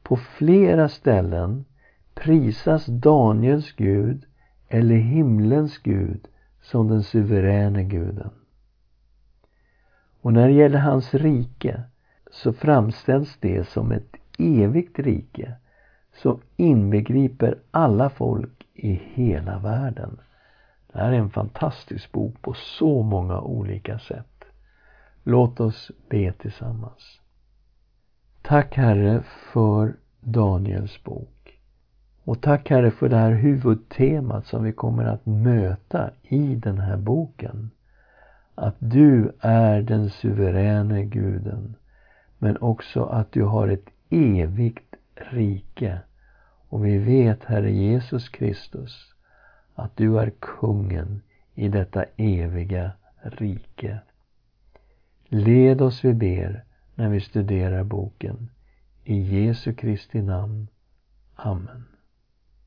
På 0.03 0.17
flera 0.17 0.89
ställen 0.89 1.65
prisas 2.13 2.85
Daniels 2.85 3.71
Gud 3.71 4.25
eller 4.67 4.95
himlens 4.95 5.77
Gud 5.77 6.27
som 6.61 6.87
den 6.87 7.03
suveräne 7.03 7.83
guden. 7.83 8.29
Och 10.21 10.33
när 10.33 10.47
det 10.47 10.53
gäller 10.53 10.79
hans 10.79 11.13
rike 11.13 11.83
så 12.31 12.53
framställs 12.53 13.37
det 13.39 13.67
som 13.67 13.91
ett 13.91 14.15
evigt 14.39 14.99
rike 14.99 15.55
som 16.13 16.41
inbegriper 16.55 17.57
alla 17.71 18.09
folk 18.09 18.67
i 18.73 19.01
hela 19.13 19.59
världen. 19.59 20.19
Det 20.91 20.99
här 20.99 21.11
är 21.11 21.17
en 21.17 21.29
fantastisk 21.29 22.11
bok 22.11 22.41
på 22.41 22.53
så 22.53 23.03
många 23.03 23.41
olika 23.41 23.99
sätt. 23.99 24.36
Låt 25.29 25.59
oss 25.59 25.91
be 26.09 26.33
tillsammans. 26.33 27.21
Tack 28.41 28.75
Herre 28.75 29.23
för 29.53 29.95
Daniels 30.21 31.03
bok. 31.03 31.59
Och 32.23 32.41
tack 32.41 32.69
Herre 32.69 32.91
för 32.91 33.09
det 33.09 33.15
här 33.15 33.31
huvudtemat 33.31 34.45
som 34.45 34.63
vi 34.63 34.71
kommer 34.71 35.03
att 35.05 35.25
möta 35.25 36.11
i 36.23 36.55
den 36.55 36.79
här 36.79 36.97
boken 36.97 37.71
att 38.55 38.75
du 38.79 39.31
är 39.39 39.81
den 39.81 40.09
suveräne 40.09 41.03
guden 41.03 41.75
men 42.37 42.57
också 42.57 43.03
att 43.03 43.31
du 43.31 43.43
har 43.43 43.67
ett 43.67 43.89
evigt 44.09 44.95
rike. 45.15 45.99
Och 46.69 46.85
vi 46.85 46.97
vet, 46.97 47.43
Herre 47.43 47.71
Jesus 47.71 48.29
Kristus, 48.29 49.13
att 49.75 49.97
du 49.97 50.19
är 50.19 50.29
kungen 50.39 51.21
i 51.55 51.67
detta 51.67 52.03
eviga 52.17 52.91
rike. 53.21 53.99
Led 55.29 55.81
oss, 55.81 56.05
vi 56.05 56.13
ber, 56.13 56.63
när 56.95 57.09
vi 57.09 57.21
studerar 57.21 57.83
boken. 57.83 58.49
I 59.03 59.15
Jesu 59.15 59.73
Kristi 59.73 60.21
namn. 60.21 60.67
Amen. 61.35 61.83